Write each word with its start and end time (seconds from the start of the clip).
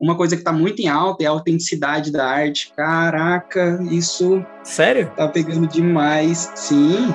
uma 0.00 0.16
coisa 0.16 0.36
que 0.36 0.42
está 0.42 0.52
muito 0.52 0.80
em 0.80 0.88
alta 0.88 1.24
é 1.24 1.26
a 1.26 1.30
autenticidade 1.30 2.12
da 2.12 2.24
arte. 2.24 2.72
Caraca, 2.76 3.80
isso. 3.90 4.44
Sério? 4.62 5.10
Tá 5.16 5.26
pegando 5.26 5.66
demais. 5.66 6.52
Sim. 6.54 7.12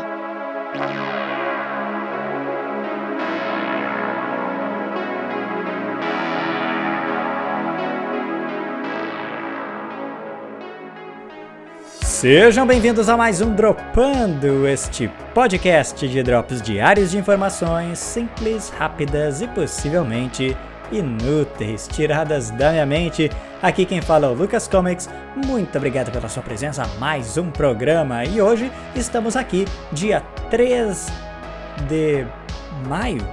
Sejam 12.02 12.66
bem-vindos 12.66 13.10
a 13.10 13.18
mais 13.18 13.42
um 13.42 13.54
Dropando, 13.54 14.66
este 14.66 15.10
podcast 15.34 16.08
de 16.08 16.24
drops 16.24 16.62
diários 16.62 17.12
de 17.12 17.18
informações 17.18 18.00
simples, 18.00 18.70
rápidas 18.70 19.42
e 19.42 19.48
possivelmente 19.50 20.56
inúteis, 20.94 21.88
tiradas 21.88 22.52
da 22.52 22.72
minha 22.72 22.86
mente. 22.86 23.30
Aqui 23.62 23.86
quem 23.86 24.02
fala 24.02 24.28
é 24.28 24.30
o 24.30 24.34
Lucas 24.34 24.68
Comics. 24.68 25.10
Muito 25.36 25.78
obrigado 25.78 26.12
pela 26.12 26.30
sua 26.30 26.44
presença 26.44 26.86
mais 27.00 27.38
um 27.38 27.50
programa. 27.50 28.24
E 28.24 28.42
hoje 28.42 28.72
estamos 28.96 29.36
aqui, 29.36 29.66
dia 29.92 30.22
3 30.50 31.08
de 31.88 32.26
maio. 32.88 33.26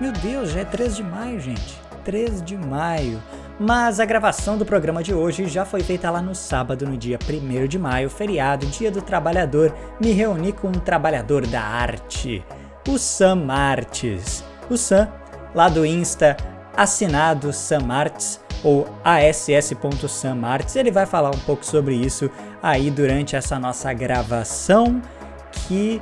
Meu 0.00 0.12
Deus, 0.12 0.52
já 0.52 0.60
é 0.60 0.64
3 0.64 0.96
de 0.96 1.02
maio, 1.02 1.40
gente. 1.40 1.80
3 2.04 2.42
de 2.42 2.56
maio. 2.56 3.20
Mas 3.60 3.98
a 3.98 4.04
gravação 4.04 4.56
do 4.56 4.64
programa 4.64 5.02
de 5.02 5.12
hoje 5.12 5.46
já 5.46 5.64
foi 5.64 5.80
feita 5.80 6.08
lá 6.10 6.22
no 6.22 6.32
sábado, 6.32 6.86
no 6.86 6.96
dia 6.96 7.18
1 7.28 7.66
de 7.66 7.78
maio, 7.78 8.08
feriado, 8.08 8.66
dia 8.66 8.90
do 8.90 9.02
trabalhador. 9.02 9.74
Me 10.00 10.12
reuni 10.12 10.52
com 10.52 10.68
um 10.68 10.72
trabalhador 10.72 11.44
da 11.44 11.60
arte, 11.60 12.44
o 12.88 12.96
Sam 12.96 13.50
Artes. 13.50 14.44
O 14.70 14.76
Sam, 14.76 15.08
lá 15.54 15.68
do 15.68 15.84
Insta, 15.84 16.36
assinado 16.78 17.52
Sam 17.52 17.92
Arts 17.92 18.40
ou 18.62 18.86
ass.samarts. 19.04 20.76
Ele 20.76 20.92
vai 20.92 21.06
falar 21.06 21.34
um 21.34 21.40
pouco 21.40 21.66
sobre 21.66 21.96
isso 21.96 22.30
aí 22.62 22.88
durante 22.88 23.34
essa 23.34 23.58
nossa 23.58 23.92
gravação 23.92 25.02
que 25.50 26.00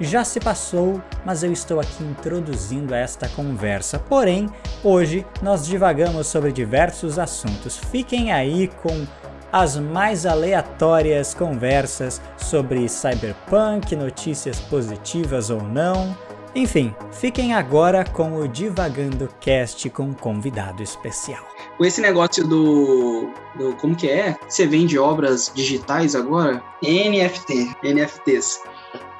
já 0.00 0.24
se 0.24 0.38
passou, 0.38 1.02
mas 1.24 1.42
eu 1.42 1.52
estou 1.52 1.80
aqui 1.80 2.04
introduzindo 2.04 2.94
esta 2.94 3.28
conversa. 3.28 3.98
Porém, 3.98 4.48
hoje 4.82 5.26
nós 5.42 5.66
divagamos 5.66 6.28
sobre 6.28 6.52
diversos 6.52 7.18
assuntos. 7.18 7.76
Fiquem 7.76 8.32
aí 8.32 8.68
com 8.68 9.06
as 9.52 9.76
mais 9.76 10.24
aleatórias 10.24 11.34
conversas 11.34 12.22
sobre 12.36 12.88
cyberpunk, 12.88 13.94
notícias 13.96 14.60
positivas 14.60 15.50
ou 15.50 15.62
não. 15.62 16.16
Enfim, 16.54 16.94
fiquem 17.10 17.54
agora 17.54 18.04
com 18.04 18.36
o 18.36 18.46
Divagando 18.46 19.28
Cast 19.40 19.88
com 19.88 20.04
um 20.04 20.12
convidado 20.12 20.82
especial. 20.82 21.42
Com 21.78 21.84
esse 21.84 22.00
negócio 22.00 22.46
do, 22.46 23.30
do. 23.56 23.74
Como 23.76 23.96
que 23.96 24.10
é? 24.10 24.36
Você 24.46 24.66
vende 24.66 24.98
obras 24.98 25.50
digitais 25.54 26.14
agora? 26.14 26.62
NFT, 26.82 27.74
NFTs. 27.82 28.60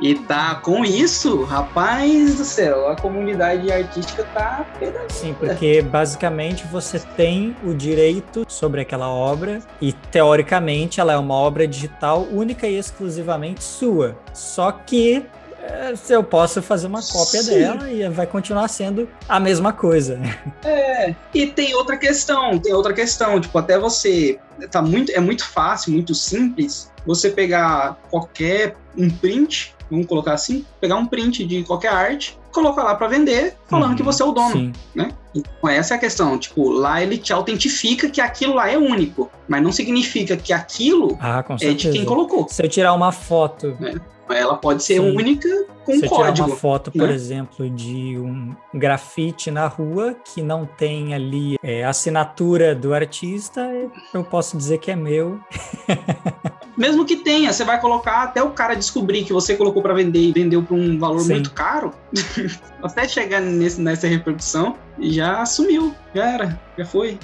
E 0.03 0.17
tá 0.17 0.57
com 0.57 0.85
isso, 0.85 1.45
rapaz 1.45 2.35
do 2.35 2.45
céu, 2.45 2.89
a 2.89 2.97
comunidade 2.97 3.71
artística 3.71 4.25
tá 4.35 4.67
Sim, 5.09 5.33
porque 5.39 5.81
basicamente 5.81 6.67
você 6.67 6.99
tem 6.99 7.57
o 7.65 7.73
direito 7.73 8.45
sobre 8.49 8.81
aquela 8.81 9.09
obra 9.09 9.61
e 9.81 9.93
teoricamente 9.93 11.01
ela 11.01 11.13
é 11.13 11.17
uma 11.17 11.35
obra 11.35 11.69
digital 11.69 12.27
única 12.33 12.67
e 12.67 12.77
exclusivamente 12.77 13.63
sua. 13.63 14.19
Só 14.35 14.73
que 14.73 15.25
é, 15.63 15.95
eu 16.11 16.25
posso 16.25 16.61
fazer 16.61 16.87
uma 16.87 17.03
cópia 17.03 17.43
Sim. 17.43 17.55
dela 17.55 17.91
e 17.91 18.09
vai 18.09 18.27
continuar 18.27 18.67
sendo 18.69 19.09
a 19.29 19.39
mesma 19.39 19.73
coisa. 19.73 20.21
É, 20.65 21.15
e 21.35 21.47
tem 21.47 21.75
outra 21.75 21.97
questão, 21.97 22.59
tem 22.59 22.73
outra 22.73 22.93
questão, 22.93 23.41
tipo, 23.41 23.57
até 23.59 23.79
você 23.79 24.39
tá 24.71 24.81
muito 24.81 25.11
é 25.13 25.21
muito 25.21 25.45
fácil, 25.49 25.93
muito 25.93 26.15
simples 26.15 26.91
você 27.07 27.31
pegar 27.31 27.99
qualquer 28.11 28.77
um 28.97 29.11
print 29.11 29.75
vamos 29.93 30.07
colocar 30.07 30.33
assim, 30.33 30.65
pegar 30.81 30.97
um 30.97 31.07
print 31.07 31.45
de 31.45 31.63
qualquer 31.65 31.93
arte, 31.93 32.39
colocar 32.51 32.83
lá 32.83 32.95
para 32.95 33.09
vender, 33.09 33.55
falando 33.67 33.91
uhum, 33.91 33.97
que 33.97 34.03
você 34.03 34.23
é 34.23 34.27
o 34.27 34.33
dono, 34.33 34.53
sim. 34.53 34.73
né? 34.95 35.11
Então 35.35 35.69
essa 35.69 35.95
é 35.95 35.97
a 35.97 36.01
questão, 36.01 36.39
tipo, 36.39 36.71
lá 36.71 37.03
ele 37.03 37.19
te 37.19 37.33
autentifica 37.33 38.09
que 38.09 38.21
aquilo 38.21 38.55
lá 38.55 38.71
é 38.71 38.79
único, 38.79 39.31
mas 39.47 39.63
não 39.63 39.71
significa 39.71 40.35
que 40.35 40.53
aquilo 40.53 41.19
ah, 41.21 41.45
é 41.61 41.75
de 41.75 41.91
quem 41.91 42.07
colocou. 42.07 42.49
Se 42.49 42.63
eu 42.63 42.69
tirar 42.69 42.95
uma 42.95 43.13
foto 43.13 43.77
é. 43.83 43.95
Ela 44.29 44.57
pode 44.57 44.83
ser 44.83 44.95
Sim. 44.95 45.17
única 45.17 45.49
com 45.85 45.93
Se 45.93 46.09
código. 46.09 46.27
Se 46.27 46.33
tirar 46.33 46.47
uma 46.47 46.57
foto, 46.57 46.91
por 46.91 47.09
né? 47.09 47.15
exemplo, 47.15 47.69
de 47.69 48.19
um 48.19 48.55
grafite 48.73 49.51
na 49.51 49.67
rua 49.67 50.15
que 50.25 50.43
não 50.43 50.65
tem 50.65 51.15
ali 51.15 51.57
é, 51.63 51.85
assinatura 51.85 52.75
do 52.75 52.95
artista, 52.95 53.69
eu 54.15 54.25
posso 54.25 54.57
dizer 54.57 54.79
que 54.79 54.91
é 54.91 54.97
meu. 54.97 55.41
Mesmo 56.77 57.05
que 57.05 57.17
tenha, 57.17 57.53
você 57.53 57.65
vai 57.65 57.79
colocar 57.81 58.23
até 58.23 58.43
o 58.43 58.51
cara 58.51 58.75
descobrir 58.75 59.25
que 59.25 59.33
você 59.33 59.55
colocou 59.55 59.83
para 59.83 59.93
vender 59.93 60.21
e 60.21 60.33
vendeu 60.33 60.63
por 60.63 60.75
um 60.75 60.99
valor 60.99 61.21
Sim. 61.21 61.35
muito 61.35 61.51
caro, 61.53 61.93
até 62.83 63.07
chegar 63.07 63.41
nesse, 63.43 63.81
nessa 63.81 64.07
repercussão, 64.07 64.77
já 64.99 65.45
sumiu, 65.45 65.95
já 66.15 66.31
era, 66.31 66.61
já 66.79 66.85
foi. 66.87 67.19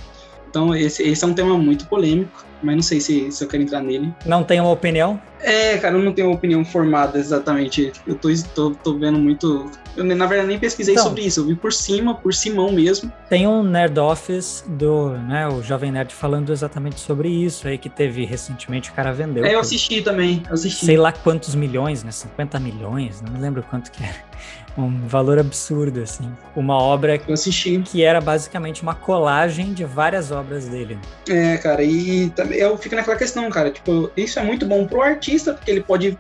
Então, 0.49 0.75
esse, 0.75 1.03
esse 1.03 1.25
é 1.25 1.27
um 1.27 1.33
tema 1.33 1.57
muito 1.57 1.87
polêmico, 1.87 2.45
mas 2.63 2.75
não 2.75 2.83
sei 2.83 3.01
se, 3.01 3.31
se 3.31 3.43
eu 3.43 3.49
quero 3.49 3.63
entrar 3.63 3.83
nele. 3.83 4.13
Não 4.27 4.45
tem 4.45 4.61
uma 4.61 4.71
opinião? 4.71 5.21
É, 5.41 5.79
cara, 5.79 5.97
eu 5.97 6.03
não 6.03 6.13
tenho 6.13 6.29
uma 6.29 6.37
opinião 6.37 6.65
formada 6.65 7.19
exatamente. 7.19 7.93
Eu 8.07 8.17
tô, 8.17 8.29
tô, 8.55 8.71
tô 8.73 8.99
vendo 8.99 9.19
muito. 9.19 9.71
Eu, 9.99 10.05
na 10.05 10.27
verdade, 10.27 10.49
nem 10.49 10.59
pesquisei 10.59 10.95
então, 10.95 11.05
sobre 11.05 11.23
isso. 11.23 11.41
Eu 11.41 11.47
vi 11.47 11.55
por 11.57 11.73
cima, 11.73 12.15
por 12.15 12.33
Simão 12.33 12.71
mesmo. 12.71 13.13
Tem 13.29 13.47
um 13.49 13.65
Nerd 13.65 13.99
Office 13.99 14.65
do, 14.67 15.11
né, 15.11 15.49
o 15.49 15.61
Jovem 15.61 15.91
Nerd 15.91 16.15
falando 16.15 16.53
exatamente 16.53 17.01
sobre 17.01 17.29
isso 17.29 17.67
aí 17.67 17.77
que 17.77 17.89
teve 17.89 18.25
recentemente, 18.25 18.91
o 18.91 18.95
cara 18.95 19.13
vendeu. 19.13 19.45
É, 19.45 19.55
eu 19.55 19.61
assisti 19.61 20.01
também, 20.01 20.43
eu 20.47 20.55
assisti. 20.55 20.87
Sei 20.87 20.97
lá 20.97 21.11
quantos 21.11 21.55
milhões, 21.55 22.05
né? 22.05 22.13
50 22.13 22.61
milhões, 22.61 23.21
não 23.21 23.33
me 23.33 23.41
lembro 23.41 23.63
quanto 23.65 23.91
que 23.91 24.03
era 24.05 24.15
um 24.79 25.07
valor 25.09 25.39
absurdo, 25.39 26.01
assim. 26.01 26.31
Uma 26.55 26.77
obra 26.77 27.19
que 27.19 28.03
era 28.05 28.21
basicamente 28.21 28.83
uma 28.83 28.95
colagem 28.95 29.73
de 29.73 29.85
várias 29.85 30.31
obras 30.31 30.69
dele. 30.69 30.97
É, 31.29 31.57
cara, 31.57 31.83
e 31.83 32.33
eu 32.53 32.77
fico 32.79 32.95
naquela 32.95 33.17
questão, 33.17 33.51
cara, 33.51 33.71
tipo, 33.71 34.11
isso 34.17 34.39
é 34.39 34.45
muito 34.45 34.65
bom 34.65 34.87
pro 34.87 35.03
artista, 35.03 35.55
porque 35.55 35.71
ele 35.71 35.83
pode 35.83 36.17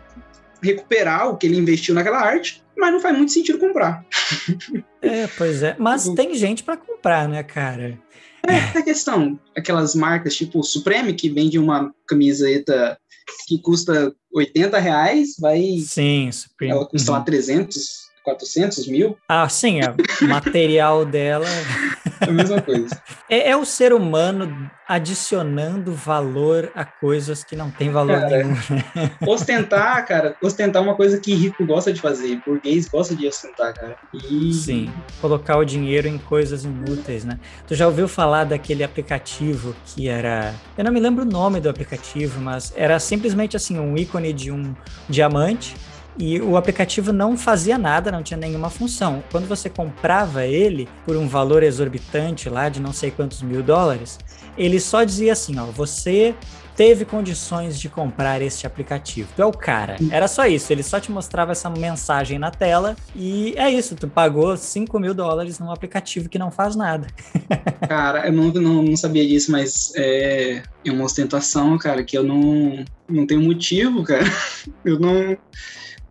recuperar 0.62 1.28
o 1.28 1.36
que 1.36 1.46
ele 1.46 1.56
investiu 1.56 1.94
naquela 1.94 2.20
arte, 2.20 2.62
mas 2.76 2.92
não 2.92 3.00
faz 3.00 3.16
muito 3.16 3.32
sentido 3.32 3.58
comprar. 3.58 4.04
É, 5.00 5.28
pois 5.28 5.62
é. 5.62 5.76
Mas 5.78 6.02
tipo, 6.02 6.16
tem 6.16 6.34
gente 6.34 6.64
para 6.64 6.76
comprar, 6.76 7.28
né, 7.28 7.44
cara? 7.44 7.96
É, 8.44 8.76
a 8.76 8.82
questão. 8.82 9.38
Aquelas 9.56 9.94
marcas 9.94 10.34
tipo 10.34 10.60
Supreme, 10.64 11.14
que 11.14 11.28
vende 11.30 11.56
uma 11.56 11.94
camiseta 12.04 12.98
que 13.46 13.58
custa 13.62 14.12
80 14.34 14.76
reais, 14.76 15.36
vai. 15.38 15.78
Sim, 15.86 16.28
Supreme. 16.32 16.72
Ela 16.72 16.84
custa 16.84 17.12
uhum. 17.12 17.18
lá 17.18 17.24
300 17.24 18.07
400 18.28 18.86
mil. 18.88 19.16
Ah, 19.28 19.48
sim, 19.48 19.80
é. 19.80 19.94
o 20.22 20.28
material 20.28 21.04
dela. 21.06 21.46
É 22.20 22.28
a 22.28 22.32
mesma 22.32 22.60
coisa. 22.60 23.00
É, 23.30 23.50
é, 23.50 23.56
o 23.58 23.64
ser 23.66 23.92
humano 23.92 24.70
adicionando 24.88 25.92
valor 25.92 26.72
a 26.74 26.82
coisas 26.82 27.44
que 27.44 27.54
não 27.54 27.70
tem 27.70 27.90
valor 27.90 28.18
cara, 28.18 28.38
nenhum. 28.38 28.54
Né? 28.54 29.10
Ostentar, 29.28 30.06
cara, 30.06 30.34
ostentar 30.42 30.80
é 30.80 30.84
uma 30.86 30.94
coisa 30.94 31.20
que 31.20 31.34
rico 31.34 31.66
gosta 31.66 31.92
de 31.92 32.00
fazer, 32.00 32.40
burguês 32.46 32.88
gosta 32.88 33.14
de 33.14 33.28
ostentar, 33.28 33.74
cara. 33.74 33.96
E... 34.14 34.50
Sim, 34.54 34.90
colocar 35.20 35.58
o 35.58 35.64
dinheiro 35.64 36.08
em 36.08 36.16
coisas 36.16 36.64
inúteis, 36.64 37.22
né? 37.22 37.38
Tu 37.66 37.74
já 37.74 37.86
ouviu 37.86 38.08
falar 38.08 38.44
daquele 38.44 38.82
aplicativo 38.82 39.76
que 39.84 40.08
era. 40.08 40.54
Eu 40.78 40.84
não 40.84 40.92
me 40.92 41.00
lembro 41.00 41.22
o 41.22 41.28
nome 41.28 41.60
do 41.60 41.68
aplicativo, 41.68 42.40
mas 42.40 42.72
era 42.74 42.98
simplesmente 42.98 43.58
assim, 43.58 43.78
um 43.78 43.94
ícone 43.94 44.32
de 44.32 44.50
um 44.50 44.74
diamante 45.06 45.76
e 46.18 46.40
o 46.40 46.56
aplicativo 46.56 47.12
não 47.12 47.36
fazia 47.36 47.78
nada, 47.78 48.10
não 48.10 48.22
tinha 48.22 48.36
nenhuma 48.36 48.68
função. 48.68 49.22
Quando 49.30 49.46
você 49.46 49.70
comprava 49.70 50.44
ele 50.44 50.88
por 51.06 51.16
um 51.16 51.28
valor 51.28 51.62
exorbitante 51.62 52.48
lá 52.48 52.68
de 52.68 52.80
não 52.80 52.92
sei 52.92 53.10
quantos 53.10 53.40
mil 53.40 53.62
dólares, 53.62 54.18
ele 54.56 54.80
só 54.80 55.04
dizia 55.04 55.32
assim, 55.32 55.58
ó, 55.58 55.64
você 55.66 56.34
teve 56.78 57.04
condições 57.04 57.78
de 57.78 57.88
comprar 57.88 58.40
este 58.40 58.64
aplicativo. 58.64 59.28
Tu 59.34 59.42
é 59.42 59.44
o 59.44 59.50
cara. 59.50 59.96
Era 60.12 60.28
só 60.28 60.46
isso. 60.46 60.72
Ele 60.72 60.84
só 60.84 61.00
te 61.00 61.10
mostrava 61.10 61.50
essa 61.50 61.68
mensagem 61.68 62.38
na 62.38 62.52
tela 62.52 62.96
e 63.16 63.52
é 63.56 63.68
isso. 63.68 63.96
Tu 63.96 64.06
pagou 64.06 64.56
5 64.56 64.96
mil 65.00 65.12
dólares 65.12 65.58
num 65.58 65.72
aplicativo 65.72 66.28
que 66.28 66.38
não 66.38 66.52
faz 66.52 66.76
nada. 66.76 67.08
cara, 67.88 68.28
eu 68.28 68.32
não, 68.32 68.44
não, 68.52 68.82
não, 68.82 68.96
sabia 68.96 69.26
disso, 69.26 69.50
mas 69.50 69.92
é, 69.96 70.62
é 70.84 70.92
uma 70.92 71.04
ostentação, 71.04 71.76
cara, 71.78 72.04
que 72.04 72.16
eu 72.16 72.22
não, 72.22 72.84
não 73.08 73.26
tenho 73.26 73.42
motivo, 73.42 74.04
cara. 74.04 74.24
Eu 74.84 74.98
não 74.98 75.36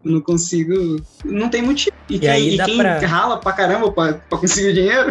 não 0.03 0.21
consigo. 0.21 1.01
Não 1.25 1.49
tem 1.49 1.61
motivo. 1.61 1.95
E, 2.09 2.15
e 2.15 2.19
quem, 2.19 2.49
e 2.53 2.57
quem 2.57 2.77
pra... 2.77 2.99
rala 2.99 3.37
pra 3.37 3.53
caramba 3.53 3.91
pra, 3.91 4.13
pra 4.13 4.37
conseguir 4.37 4.73
dinheiro 4.73 5.09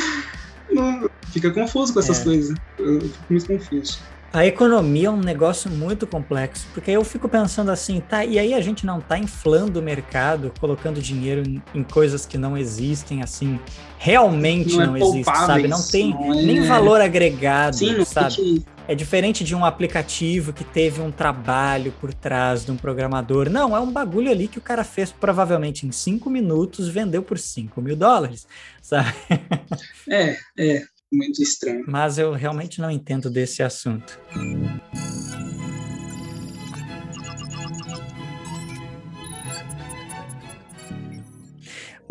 não, 0.70 1.08
fica 1.30 1.50
confuso 1.50 1.92
com 1.92 2.00
essas 2.00 2.20
é. 2.20 2.24
coisas. 2.24 2.56
Eu 2.78 3.00
fico 3.00 3.24
muito 3.30 3.46
confuso. 3.46 3.98
A 4.32 4.46
economia 4.46 5.08
é 5.08 5.10
um 5.10 5.20
negócio 5.20 5.70
muito 5.70 6.06
complexo, 6.06 6.66
porque 6.72 6.90
eu 6.90 7.04
fico 7.04 7.28
pensando 7.28 7.70
assim, 7.70 8.00
tá, 8.00 8.24
e 8.24 8.38
aí 8.38 8.54
a 8.54 8.62
gente 8.62 8.86
não 8.86 8.98
tá 8.98 9.18
inflando 9.18 9.78
o 9.78 9.82
mercado, 9.82 10.50
colocando 10.58 11.02
dinheiro 11.02 11.42
em, 11.46 11.62
em 11.74 11.82
coisas 11.82 12.24
que 12.24 12.38
não 12.38 12.56
existem, 12.56 13.22
assim, 13.22 13.60
realmente 13.98 14.74
não, 14.74 14.86
não 14.86 14.96
é 14.96 15.00
existe, 15.00 15.36
sabe? 15.36 15.68
Não 15.68 15.82
tem 15.82 16.14
não 16.14 16.32
é... 16.32 16.42
nem 16.42 16.62
valor 16.62 17.02
agregado, 17.02 17.76
Sim, 17.76 18.02
sabe? 18.06 18.64
É 18.92 18.94
diferente 18.94 19.42
de 19.42 19.54
um 19.54 19.64
aplicativo 19.64 20.52
que 20.52 20.64
teve 20.64 21.00
um 21.00 21.10
trabalho 21.10 21.94
por 21.98 22.12
trás 22.12 22.62
de 22.62 22.70
um 22.70 22.76
programador. 22.76 23.48
Não, 23.48 23.74
é 23.74 23.80
um 23.80 23.90
bagulho 23.90 24.30
ali 24.30 24.46
que 24.46 24.58
o 24.58 24.60
cara 24.60 24.84
fez 24.84 25.10
provavelmente 25.10 25.86
em 25.86 25.90
cinco 25.90 26.28
minutos, 26.28 26.88
vendeu 26.88 27.22
por 27.22 27.38
5 27.38 27.80
mil 27.80 27.96
dólares, 27.96 28.46
sabe? 28.82 29.14
É, 30.10 30.36
é, 30.58 30.82
muito 31.10 31.40
estranho. 31.42 31.86
Mas 31.88 32.18
eu 32.18 32.34
realmente 32.34 32.82
não 32.82 32.90
entendo 32.90 33.30
desse 33.30 33.62
assunto. 33.62 34.20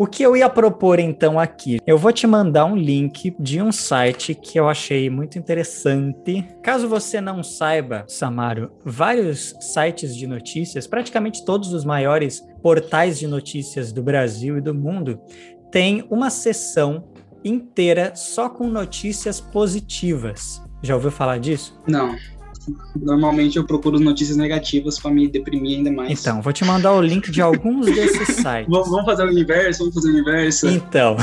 O 0.02 0.06
que 0.08 0.24
eu 0.24 0.36
ia 0.36 0.50
propor 0.50 0.98
então 0.98 1.38
aqui? 1.38 1.78
Eu 1.86 1.96
vou 1.96 2.10
te 2.10 2.26
mandar 2.26 2.64
um 2.64 2.74
link 2.74 3.36
de 3.38 3.62
um 3.62 3.70
site 3.70 4.34
que 4.34 4.58
eu 4.58 4.68
achei 4.68 5.08
muito 5.08 5.38
interessante. 5.38 6.44
Caso 6.60 6.88
você 6.88 7.20
não 7.20 7.40
saiba, 7.40 8.04
Samaro, 8.08 8.72
vários 8.84 9.54
sites 9.60 10.16
de 10.16 10.26
notícias, 10.26 10.88
praticamente 10.88 11.44
todos 11.44 11.72
os 11.72 11.84
maiores 11.84 12.44
portais 12.60 13.16
de 13.16 13.28
notícias 13.28 13.92
do 13.92 14.02
Brasil 14.02 14.58
e 14.58 14.60
do 14.60 14.74
mundo, 14.74 15.20
têm 15.70 16.04
uma 16.10 16.30
seção 16.30 17.04
inteira 17.44 18.12
só 18.16 18.48
com 18.48 18.66
notícias 18.66 19.40
positivas. 19.40 20.60
Já 20.82 20.96
ouviu 20.96 21.12
falar 21.12 21.38
disso? 21.38 21.80
Não. 21.86 22.16
Normalmente 23.00 23.56
eu 23.56 23.64
procuro 23.64 23.98
notícias 23.98 24.36
negativas 24.36 24.98
para 24.98 25.10
me 25.10 25.28
deprimir 25.28 25.78
ainda 25.78 25.90
mais. 25.90 26.20
Então, 26.20 26.40
vou 26.40 26.52
te 26.52 26.64
mandar 26.64 26.92
o 26.92 27.00
link 27.00 27.30
de 27.30 27.40
alguns 27.40 27.86
desses 27.86 28.28
sites. 28.36 28.66
vamos 28.68 29.04
fazer 29.04 29.24
o 29.24 29.28
universo, 29.28 29.78
vamos 29.80 29.94
fazer 29.94 30.08
o 30.08 30.12
universo. 30.12 30.68
Então, 30.68 31.16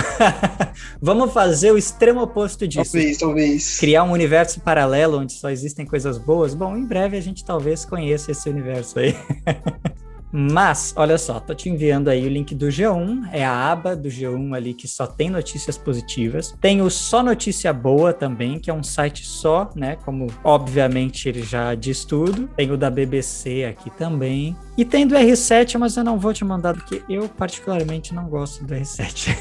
vamos 1.02 1.32
fazer 1.32 1.72
o 1.72 1.78
extremo 1.78 2.22
oposto 2.22 2.68
disso. 2.68 2.92
Talvez, 2.92 3.18
talvez. 3.18 3.80
Criar 3.80 4.04
um 4.04 4.12
universo 4.12 4.60
paralelo 4.62 5.20
onde 5.20 5.34
só 5.34 5.50
existem 5.50 5.86
coisas 5.86 6.18
boas. 6.18 6.54
Bom, 6.54 6.76
em 6.76 6.86
breve 6.86 7.18
a 7.18 7.22
gente 7.22 7.44
talvez 7.46 7.86
conheça 7.86 8.32
esse 8.32 8.50
universo 8.50 9.00
aí. 9.00 9.16
Mas, 10.32 10.94
olha 10.96 11.18
só, 11.18 11.40
tô 11.40 11.56
te 11.56 11.70
enviando 11.70 12.08
aí 12.08 12.26
o 12.26 12.30
link 12.30 12.54
do 12.54 12.68
G1, 12.68 13.30
é 13.32 13.44
a 13.44 13.72
aba 13.72 13.96
do 13.96 14.10
G1 14.10 14.56
ali 14.56 14.74
que 14.74 14.88
só 14.88 15.08
tem 15.08 15.30
notícias 15.30 15.78
positivas. 15.78 16.56
Tem 16.62 16.82
o 16.82 16.90
Só 16.90 17.24
Notícia 17.24 17.74
Boa 17.74 18.14
também, 18.14 18.60
que 18.60 18.70
é 18.70 18.74
um 18.74 18.84
site 18.84 19.26
só, 19.26 19.72
né? 19.76 19.98
Como 20.06 20.28
obviamente 20.44 21.28
ele 21.28 21.42
já 21.42 21.74
diz 21.74 22.06
tudo. 22.06 22.48
Tem 22.56 22.72
o 22.72 22.78
da 22.78 22.90
BBC 22.90 23.66
aqui 23.66 23.90
também. 23.90 24.56
E 24.78 24.86
tem 24.86 25.06
do 25.06 25.16
R7, 25.16 25.78
mas 25.78 25.98
eu 25.98 26.04
não 26.04 26.18
vou 26.18 26.34
te 26.34 26.46
mandar 26.46 26.74
porque 26.74 27.02
eu 27.10 27.28
particularmente 27.28 28.14
não 28.14 28.30
gosto 28.30 28.64
do 28.64 28.74
R7. 28.74 29.36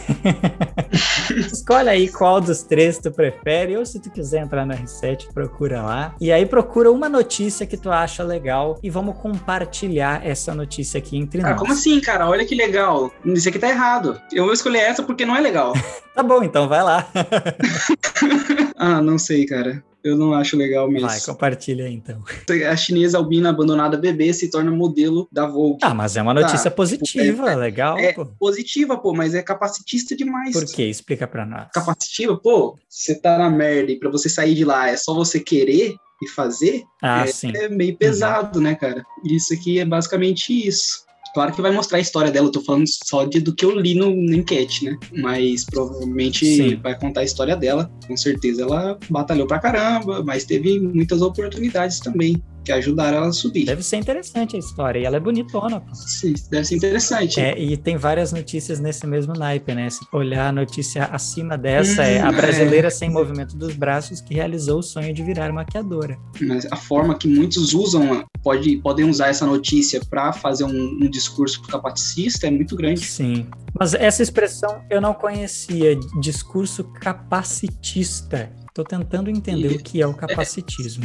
Escolhe 1.53 1.89
aí 1.89 2.09
qual 2.09 2.41
dos 2.41 2.63
três 2.63 2.99
tu 2.99 3.13
prefere, 3.13 3.77
ou 3.77 3.87
se 3.87 4.01
tu 4.01 4.11
quiser 4.11 4.43
entrar 4.43 4.67
no 4.67 4.75
R7, 4.75 5.33
procura 5.33 5.83
lá. 5.83 6.15
E 6.21 6.33
aí 6.33 6.45
procura 6.45 6.91
uma 6.91 7.09
notícia 7.09 7.67
que 7.67 7.77
tu 7.77 7.91
acha 7.91 8.25
legal 8.25 8.79
e 8.83 8.91
vamos 8.91 9.17
compartilhar 9.17 10.27
essa 10.27 10.55
notícia 10.55 10.78
aqui 10.97 11.17
entre 11.17 11.41
ah, 11.43 11.51
nós. 11.51 11.59
Como 11.59 11.73
assim, 11.73 12.01
cara? 12.01 12.29
Olha 12.29 12.45
que 12.45 12.55
legal. 12.55 13.13
Isso 13.25 13.49
aqui 13.49 13.59
tá 13.59 13.69
errado. 13.69 14.21
Eu 14.33 14.45
vou 14.45 14.53
escolher 14.53 14.79
essa 14.79 15.03
porque 15.03 15.25
não 15.25 15.37
é 15.37 15.41
legal. 15.41 15.73
tá 16.15 16.23
bom, 16.23 16.43
então 16.43 16.69
vai 16.69 16.83
lá. 16.83 17.09
ah, 18.77 19.01
não 19.01 19.19
sei, 19.19 19.47
cara. 19.47 19.83
Eu 20.03 20.17
não 20.17 20.33
acho 20.33 20.57
legal 20.57 20.89
mesmo. 20.89 21.09
Vai, 21.09 21.21
compartilha 21.21 21.85
aí, 21.85 21.93
então. 21.93 22.23
A 22.71 22.77
chinesa 22.77 23.19
albina 23.19 23.51
abandonada 23.51 23.97
bebê 23.97 24.33
se 24.33 24.49
torna 24.49 24.71
modelo 24.71 25.29
da 25.31 25.47
Vogue. 25.47 25.81
Ah, 25.83 25.93
mas 25.93 26.17
é 26.17 26.23
uma 26.23 26.33
notícia 26.33 26.71
tá, 26.71 26.77
positiva, 26.77 27.51
é, 27.51 27.57
legal. 27.57 27.99
É 27.99 28.13
pô. 28.13 28.25
positiva, 28.25 28.97
pô, 28.97 29.13
mas 29.13 29.35
é 29.35 29.43
capacitista 29.43 30.17
demais. 30.17 30.53
Por 30.53 30.65
quê? 30.67 30.85
Explica 30.85 31.27
pra 31.27 31.45
nós. 31.45 31.69
Capacitiva, 31.75 32.37
pô, 32.37 32.79
você 32.89 33.15
tá 33.15 33.37
na 33.39 33.51
merda 33.51 33.91
e 33.91 33.99
pra 33.99 34.09
você 34.09 34.29
sair 34.29 34.55
de 34.55 34.65
lá 34.65 34.89
é 34.89 34.97
só 34.97 35.13
você 35.13 35.41
querer 35.41 35.97
e 36.23 36.29
fazer, 36.29 36.85
ah, 37.03 37.25
é, 37.25 37.65
é, 37.65 37.69
meio 37.69 37.97
pesado, 37.97 38.59
uhum. 38.59 38.65
né, 38.65 38.75
cara? 38.75 39.05
Isso 39.25 39.55
aqui 39.55 39.79
é 39.79 39.85
basicamente 39.85 40.53
isso. 40.67 41.07
Claro 41.35 41.53
que 41.53 41.61
vai 41.61 41.71
mostrar 41.71 41.99
a 41.99 42.01
história 42.01 42.31
dela, 42.31 42.49
eu 42.49 42.53
tô 42.53 42.61
falando 42.61 42.87
só 42.87 43.25
de, 43.25 43.39
do 43.39 43.55
que 43.55 43.65
eu 43.65 43.79
li 43.79 43.95
no, 43.95 44.15
na 44.15 44.37
enquete, 44.37 44.87
né? 44.87 44.99
Mas 45.13 45.65
provavelmente 45.65 46.45
Sim. 46.45 46.77
vai 46.77 46.99
contar 46.99 47.21
a 47.21 47.25
história 47.25 47.55
dela. 47.55 47.91
Com 48.07 48.17
certeza 48.17 48.63
ela 48.63 48.99
batalhou 49.11 49.47
pra 49.47 49.59
caramba, 49.59 50.25
mas 50.25 50.45
teve 50.45 50.81
muitas 50.81 51.21
oportunidades 51.21 52.01
também 52.01 52.43
que 52.69 52.73
ajudaram 52.73 53.17
ela 53.19 53.29
a 53.29 53.33
subir. 53.33 53.65
Deve 53.65 53.83
ser 53.83 53.97
interessante 53.97 54.55
a 54.55 54.59
história, 54.59 54.99
e 54.99 55.05
ela 55.07 55.17
é 55.17 55.21
bonitona. 55.21 55.81
Pô. 55.81 55.95
Sim, 55.95 56.35
deve 56.51 56.67
ser 56.67 56.77
interessante. 56.77 57.41
É, 57.41 57.59
e 57.59 57.79
tem 57.79 57.97
várias 57.97 58.31
notícias 58.31 58.79
nesse 58.79 59.07
mesmo 59.07 59.33
naipe, 59.33 59.75
né? 59.75 59.89
Se 59.89 60.01
olhar 60.13 60.49
a 60.49 60.53
notícia 60.53 61.05
acima 61.05 61.57
dessa, 61.57 62.03
hum, 62.03 62.05
é 62.05 62.21
a 62.21 62.31
brasileira 62.31 62.89
é. 62.89 62.91
sem 62.91 63.09
movimento 63.09 63.57
dos 63.57 63.75
braços 63.75 64.21
que 64.21 64.35
realizou 64.35 64.81
o 64.81 64.83
sonho 64.83 65.15
de 65.15 65.23
virar 65.23 65.51
maquiadora. 65.51 66.19
Mas 66.43 66.67
a 66.71 66.77
forma 66.77 67.17
que 67.17 67.27
muitos 67.27 67.73
usam, 67.73 68.27
pode, 68.43 68.77
podem 68.79 69.09
usar 69.09 69.29
essa 69.29 69.47
notícia 69.47 70.03
para 70.11 70.31
fazer 70.35 70.65
um, 70.65 70.99
um 71.03 71.09
discurso 71.09 71.63
capacitista 71.63 72.49
é 72.49 72.51
muito 72.51 72.77
grande. 72.77 73.01
Sim. 73.01 73.47
Mas 73.79 73.95
essa 73.95 74.23
expressão 74.23 74.83
eu 74.91 75.01
não 75.01 75.15
conhecia, 75.15 75.99
discurso 76.21 76.85
capacitista. 76.85 78.53
Estou 78.69 78.85
tentando 78.85 79.29
entender 79.29 79.73
e, 79.73 79.77
o 79.77 79.83
que 79.83 80.01
é 80.01 80.07
o 80.07 80.15
capacitismo. 80.15 81.05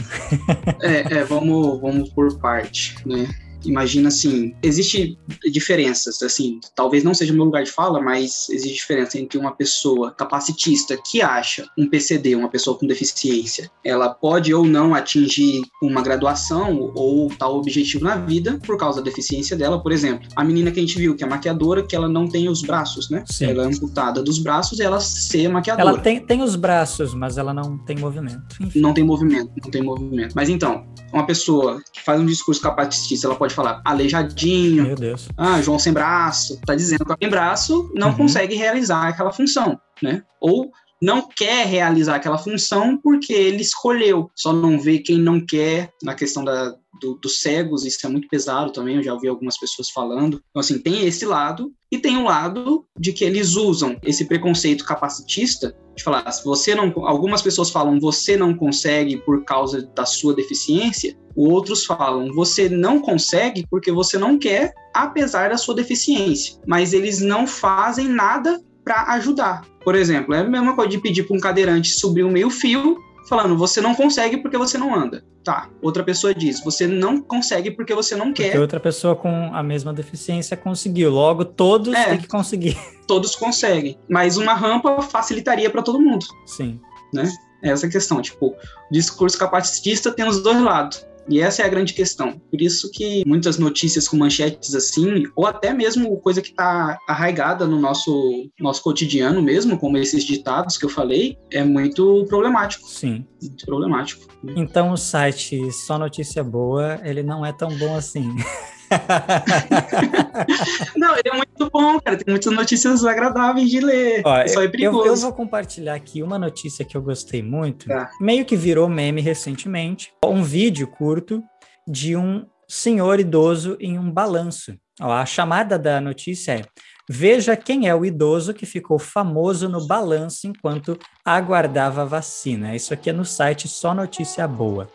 É, 0.81 1.19
é, 1.19 1.24
vamos, 1.24 1.81
vamos 1.81 2.10
por 2.10 2.38
parte, 2.39 2.95
né? 3.07 3.27
Imagina 3.65 4.10
assim, 4.10 4.54
existe 4.62 5.18
diferenças, 5.51 6.21
assim, 6.21 6.60
talvez 6.75 7.04
não 7.04 7.13
seja 7.13 7.33
o 7.33 7.36
meu 7.36 7.45
lugar 7.45 7.63
de 7.63 7.71
fala, 7.71 8.01
mas 8.01 8.50
existe 8.50 8.75
diferença 8.75 9.18
entre 9.18 9.38
uma 9.38 9.51
pessoa 9.51 10.12
capacitista 10.12 10.98
que 10.98 11.21
acha 11.21 11.65
um 11.77 11.88
PCD, 11.88 12.36
uma 12.36 12.50
pessoa 12.50 12.77
com 12.77 12.88
deficiência, 12.88 13.69
ela 13.83 14.10
pode 14.10 14.54
ou 14.54 14.65
não 14.65 14.94
atingir 14.94 15.62
uma 15.81 16.01
graduação 16.01 16.92
ou 16.95 17.30
tal 17.30 17.57
objetivo 17.57 18.04
na 18.04 18.15
vida 18.15 18.60
por 18.65 18.77
causa 18.77 19.01
da 19.01 19.06
deficiência 19.06 19.56
dela, 19.56 19.81
por 19.81 19.92
exemplo. 19.92 20.27
A 20.36 20.44
menina 20.44 20.71
que 20.71 20.80
a 20.80 20.81
gente 20.81 20.98
viu, 20.98 21.16
que 21.16 21.24
é 21.24 21.27
maquiadora, 21.27 21.83
que 21.83 21.95
ela 21.95 22.07
não 22.07 22.27
tem 22.27 22.50
os 22.50 22.62
braços, 22.62 23.09
né? 23.09 23.24
Sim. 23.27 23.45
Ela 23.45 23.63
é 23.63 23.68
amputada 23.68 24.21
dos 24.21 24.39
braços 24.39 24.80
e 24.80 24.83
ela 24.83 25.00
ser 25.00 25.48
maquiadora. 25.50 25.89
Ela 25.89 26.00
tem, 26.00 26.19
tem 26.19 26.42
os 26.42 26.56
braços, 26.56 27.13
mas 27.13 27.38
ela 27.38 27.54
não 27.54 27.77
tem 27.77 27.98
movimento. 27.98 28.56
Enfim. 28.62 28.80
Não 28.80 28.94
tem 28.94 29.04
movimento, 29.04 29.51
não 29.62 29.71
tem 29.71 29.83
movimento. 29.83 30.33
Mas 30.36 30.50
então, 30.50 30.86
uma 31.12 31.25
pessoa 31.25 31.81
que 31.92 32.01
faz 32.01 32.19
um 32.19 32.25
discurso 32.25 32.62
capacitista, 32.62 33.27
ela 33.27 33.36
pode 33.36 33.53
falar 33.54 33.82
aleijadinho, 33.86 34.84
Meu 34.84 34.96
Deus. 34.96 35.28
ah, 35.38 35.62
João 35.62 35.80
sem 35.80 35.94
braço, 35.94 36.60
tá 36.66 36.76
dizendo 36.76 37.06
que 37.06 37.18
tem 37.18 37.30
braço 37.30 37.92
não 37.96 38.10
uhum. 38.10 38.18
consegue 38.18 38.56
realizar 38.56 39.08
aquela 39.08 39.32
função, 39.32 39.80
né? 40.02 40.24
Ou 40.40 40.72
não 41.04 41.28
quer 41.28 41.68
realizar 41.68 42.16
aquela 42.16 42.38
função 42.38 42.98
porque 42.98 43.34
ele 43.34 43.62
escolheu. 43.62 44.32
Só 44.34 44.54
não 44.54 44.80
vê 44.80 45.00
quem 45.00 45.20
não 45.20 45.46
quer 45.46 45.92
na 46.02 46.16
questão 46.16 46.45
da, 46.45 46.74
do, 47.02 47.16
dos 47.16 47.42
cegos, 47.42 47.86
isso 47.86 48.06
é 48.07 48.10
muito 48.10 48.30
pesado 48.30 48.72
também, 48.72 48.95
eu 48.95 49.04
já 49.04 49.14
ouvi 49.14 49.28
algumas 49.28 49.57
pessoas 49.57 49.90
falando. 49.90 50.42
Então, 50.50 50.62
assim, 50.62 50.80
tem 50.80 51.06
esse 51.06 51.26
lado, 51.26 51.74
e 51.92 51.98
tem 51.98 52.16
o 52.16 52.22
um 52.22 52.24
lado 52.24 52.86
de 52.98 53.12
que 53.12 53.26
eles 53.26 53.56
usam 53.56 53.98
esse 54.02 54.24
preconceito 54.26 54.86
capacitista 54.86 55.76
de 55.94 56.04
falar, 56.04 56.31
se 56.31 56.44
você 56.44 56.74
não. 56.74 56.92
Algumas 57.06 57.42
pessoas 57.42 57.69
falam, 57.69 58.00
você 58.00 58.38
não 58.38 58.56
consegue 58.56 59.18
por 59.18 59.44
causa 59.44 59.81
da 59.94 60.06
sua 60.06 60.33
deficiência, 60.33 61.18
outros 61.36 61.86
falam, 61.86 62.33
você 62.33 62.69
não 62.69 63.00
consegue 63.00 63.68
porque 63.69 63.92
você 63.92 64.18
não 64.18 64.40
quer, 64.40 64.74
apesar 64.94 65.50
da 65.50 65.57
sua 65.57 65.76
deficiência. 65.76 66.60
Mas 66.66 66.94
eles 66.94 67.19
não 67.19 67.45
fazem 67.45 68.07
nada 68.07 68.60
para 68.83 69.13
ajudar. 69.13 69.63
Por 69.83 69.95
exemplo, 69.95 70.33
é 70.33 70.40
a 70.40 70.44
mesma 70.44 70.75
coisa 70.75 70.92
de 70.92 70.97
pedir 70.97 71.23
para 71.23 71.35
um 71.35 71.40
cadeirante 71.40 71.94
subir 71.94 72.23
um 72.23 72.31
meio 72.31 72.49
fio 72.49 72.97
falando, 73.28 73.57
você 73.57 73.81
não 73.81 73.95
consegue 73.95 74.37
porque 74.37 74.57
você 74.57 74.78
não 74.78 74.94
anda. 74.94 75.23
Tá. 75.44 75.69
Outra 75.81 76.04
pessoa 76.04 76.33
diz, 76.33 76.63
você 76.63 76.87
não 76.87 77.21
consegue 77.21 77.71
porque 77.71 77.94
você 77.94 78.16
não 78.16 78.33
quer. 78.33 78.45
Porque 78.45 78.59
outra 78.59 78.80
pessoa 78.80 79.16
com 79.16 79.54
a 79.54 79.61
mesma 79.61 79.94
deficiência 79.94 80.56
conseguiu. 80.56 81.09
Logo, 81.09 81.44
todos 81.44 81.94
é, 81.94 82.06
têm 82.06 82.18
que 82.19 82.28
conseguir. 82.28 82.78
Todos 83.06 83.35
conseguem. 83.35 83.99
Mas 84.09 84.37
uma 84.37 84.54
rampa 84.54 85.02
facilitaria 85.02 85.69
para 85.69 85.81
todo 85.81 85.99
mundo. 85.99 86.25
Sim. 86.45 86.80
Né? 87.13 87.30
Essa 87.61 87.85
é 87.85 87.90
a 87.90 87.92
questão. 87.92 88.21
Tipo, 88.21 88.47
o 88.47 88.56
discurso 88.90 89.37
capacitista 89.37 90.09
tem 90.09 90.25
os 90.25 90.42
dois 90.42 90.61
lados. 90.61 91.06
E 91.27 91.39
essa 91.39 91.61
é 91.61 91.65
a 91.65 91.69
grande 91.69 91.94
questão. 91.94 92.39
Por 92.51 92.61
isso 92.61 92.92
que 92.92 93.23
muitas 93.25 93.57
notícias 93.57 94.07
com 94.07 94.18
manchetes 94.18 94.75
assim, 94.75 95.25
ou 95.35 95.45
até 95.45 95.73
mesmo 95.73 96.18
coisa 96.18 96.42
que 96.42 96.49
está 96.49 96.97
arraigada 97.07 97.65
no 97.65 97.80
nosso, 97.80 98.49
nosso 98.59 98.83
cotidiano 98.83 99.42
mesmo, 99.42 99.77
como 99.77 99.97
esses 99.97 100.23
ditados 100.23 100.77
que 100.77 100.85
eu 100.85 100.89
falei, 100.89 101.37
é 101.51 101.63
muito 101.63 102.25
problemático. 102.27 102.87
Sim. 102.87 103.25
Muito 103.42 103.65
problemático. 103.65 104.27
Então 104.56 104.92
o 104.92 104.97
site 104.97 105.71
Só 105.71 105.97
Notícia 105.97 106.44
Boa, 106.44 106.99
ele 107.03 107.23
não 107.23 107.45
é 107.45 107.53
tão 107.53 107.69
bom 107.77 107.95
assim. 107.95 108.30
Não, 110.95 111.16
ele 111.16 111.30
é 111.30 111.38
muito 111.38 111.69
bom, 111.69 112.00
cara. 112.00 112.18
Tem 112.18 112.31
muitas 112.31 112.54
notícias 112.54 113.06
agradáveis 113.06 113.69
de 113.69 113.80
ler. 113.80 114.21
Ó, 114.26 114.47
Só 114.47 114.64
é 114.64 114.68
perigoso. 114.68 115.07
Eu, 115.07 115.14
eu, 115.14 115.16
vou 115.16 115.33
compartilhar 115.33 115.95
aqui 115.95 116.23
uma 116.23 116.40
notícia 116.40 116.85
que 116.85 116.95
eu 116.95 117.02
gostei 117.02 117.42
muito. 117.42 117.88
Tá. 117.88 118.12
Meio 118.19 118.45
que 118.45 118.56
virou 118.56 118.90
meme 118.90 119.21
recentemente. 119.21 120.12
Um 120.23 120.44
vídeo 120.44 120.88
curto 120.88 121.44
de 121.88 122.16
um 122.16 122.45
senhor 122.68 123.19
idoso 123.19 123.78
em 123.80 124.00
um 124.00 124.12
balanço. 124.12 124.76
Ó, 125.02 125.12
a 125.12 125.26
chamada 125.26 125.78
da 125.78 126.00
notícia 126.00 126.54
é 126.54 126.62
Veja 127.09 127.57
quem 127.57 127.88
é 127.88 127.94
o 127.94 128.06
idoso 128.06 128.54
que 128.54 128.66
ficou 128.66 128.97
famoso 128.97 129.68
no 129.68 129.85
balanço 129.85 130.47
enquanto 130.47 130.97
aguardava 131.26 132.04
a 132.04 132.06
vacina. 132.06 132.76
Isso 132.76 132.94
aqui 132.94 133.09
é 133.09 133.14
no 133.14 133.26
site 133.26 133.68
Só 133.68 133.94
Notícia 133.94 134.47
Boa. 134.47 134.88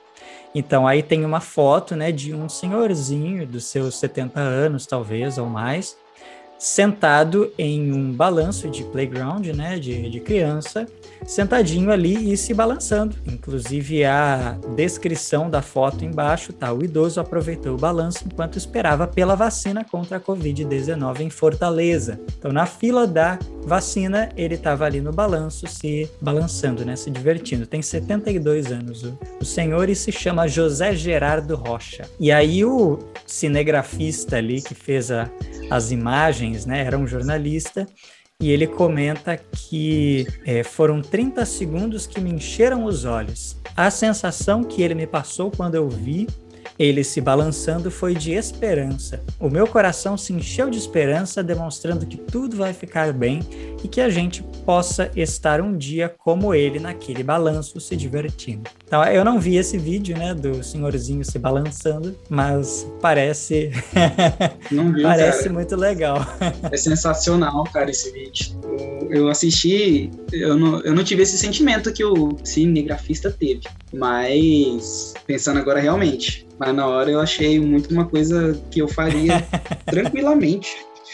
Então 0.54 0.86
aí 0.86 1.02
tem 1.02 1.24
uma 1.24 1.40
foto, 1.40 1.94
né, 1.94 2.10
de 2.10 2.34
um 2.34 2.48
senhorzinho 2.48 3.46
dos 3.46 3.66
seus 3.66 3.96
70 3.96 4.40
anos, 4.40 4.86
talvez, 4.86 5.38
ou 5.38 5.46
mais, 5.46 5.96
sentado 6.58 7.52
em 7.56 7.92
um 7.92 8.12
balanço 8.12 8.68
de 8.68 8.82
playground, 8.84 9.46
né, 9.48 9.78
de, 9.78 10.10
de 10.10 10.20
criança, 10.20 10.86
sentadinho 11.24 11.90
ali 11.90 12.32
e 12.32 12.36
se 12.36 12.52
balançando. 12.52 13.16
Inclusive 13.26 14.04
a 14.04 14.58
descrição 14.74 15.48
da 15.48 15.62
foto 15.62 16.04
embaixo 16.04 16.52
tá, 16.52 16.72
o 16.72 16.82
idoso 16.82 17.20
aproveitou 17.20 17.74
o 17.74 17.78
balanço 17.78 18.24
enquanto 18.26 18.56
esperava 18.56 19.06
pela 19.06 19.34
vacina 19.34 19.84
contra 19.84 20.16
a 20.16 20.20
Covid-19 20.20 21.20
em 21.20 21.30
Fortaleza. 21.30 22.18
Então 22.38 22.52
na 22.52 22.66
fila 22.66 23.06
da 23.06 23.38
vacina, 23.64 24.30
ele 24.36 24.54
estava 24.54 24.86
ali 24.86 25.00
no 25.00 25.12
balanço, 25.12 25.66
se 25.66 26.10
balançando, 26.20 26.84
né, 26.84 26.96
se 26.96 27.10
divertindo. 27.10 27.66
Tem 27.66 27.82
72 27.82 28.72
anos 28.72 29.04
o, 29.04 29.18
o 29.40 29.44
senhor 29.44 29.88
e 29.88 29.94
se 29.94 30.10
chama 30.10 30.48
José 30.48 30.94
Gerardo 30.94 31.54
Rocha. 31.54 32.08
E 32.18 32.32
aí 32.32 32.64
o 32.64 32.98
cinegrafista 33.26 34.36
ali 34.36 34.62
que 34.62 34.74
fez 34.74 35.10
a, 35.10 35.30
as 35.70 35.90
imagens, 35.90 36.47
né, 36.66 36.84
era 36.84 36.98
um 36.98 37.06
jornalista, 37.06 37.86
e 38.40 38.50
ele 38.50 38.66
comenta 38.66 39.36
que 39.36 40.26
é, 40.44 40.62
foram 40.62 41.02
30 41.02 41.44
segundos 41.44 42.06
que 42.06 42.20
me 42.20 42.30
encheram 42.30 42.84
os 42.84 43.04
olhos. 43.04 43.56
A 43.76 43.90
sensação 43.90 44.62
que 44.62 44.80
ele 44.80 44.94
me 44.94 45.06
passou 45.06 45.50
quando 45.50 45.74
eu 45.74 45.88
vi 45.88 46.28
ele 46.78 47.02
se 47.02 47.20
balançando 47.20 47.90
foi 47.90 48.14
de 48.14 48.32
esperança. 48.32 49.20
O 49.40 49.50
meu 49.50 49.66
coração 49.66 50.16
se 50.16 50.32
encheu 50.32 50.70
de 50.70 50.78
esperança, 50.78 51.42
demonstrando 51.42 52.06
que 52.06 52.16
tudo 52.16 52.56
vai 52.56 52.72
ficar 52.72 53.12
bem 53.12 53.40
e 53.82 53.88
que 53.88 54.00
a 54.00 54.08
gente 54.08 54.42
possa 54.64 55.10
estar 55.16 55.60
um 55.60 55.76
dia 55.76 56.08
como 56.08 56.54
ele 56.54 56.78
naquele 56.78 57.22
balanço 57.22 57.80
se 57.80 57.96
divertindo. 57.96 58.70
Então, 58.84 59.02
eu 59.04 59.24
não 59.24 59.38
vi 59.40 59.56
esse 59.56 59.76
vídeo, 59.76 60.16
né, 60.16 60.34
do 60.34 60.62
senhorzinho 60.62 61.24
se 61.24 61.38
balançando, 61.38 62.16
mas 62.28 62.86
parece 63.00 63.70
não 64.70 64.92
viu, 64.92 65.02
parece 65.02 65.44
cara. 65.44 65.52
muito 65.52 65.76
legal. 65.76 66.18
é 66.70 66.76
sensacional, 66.76 67.64
cara, 67.64 67.90
esse 67.90 68.12
vídeo. 68.12 68.58
Eu, 69.10 69.10
eu 69.10 69.28
assisti, 69.28 70.10
eu 70.32 70.56
não, 70.56 70.80
eu 70.80 70.94
não 70.94 71.04
tive 71.04 71.22
esse 71.22 71.36
sentimento 71.36 71.92
que 71.92 72.04
o 72.04 72.36
cinegrafista 72.44 73.30
teve, 73.30 73.62
mas 73.92 75.14
pensando 75.26 75.58
agora 75.58 75.80
realmente, 75.80 76.47
mas 76.58 76.74
na 76.74 76.86
hora 76.86 77.10
eu 77.10 77.20
achei 77.20 77.60
muito 77.60 77.92
uma 77.92 78.06
coisa 78.08 78.52
que 78.70 78.80
eu 78.80 78.88
faria 78.88 79.46
tranquilamente. 79.86 80.68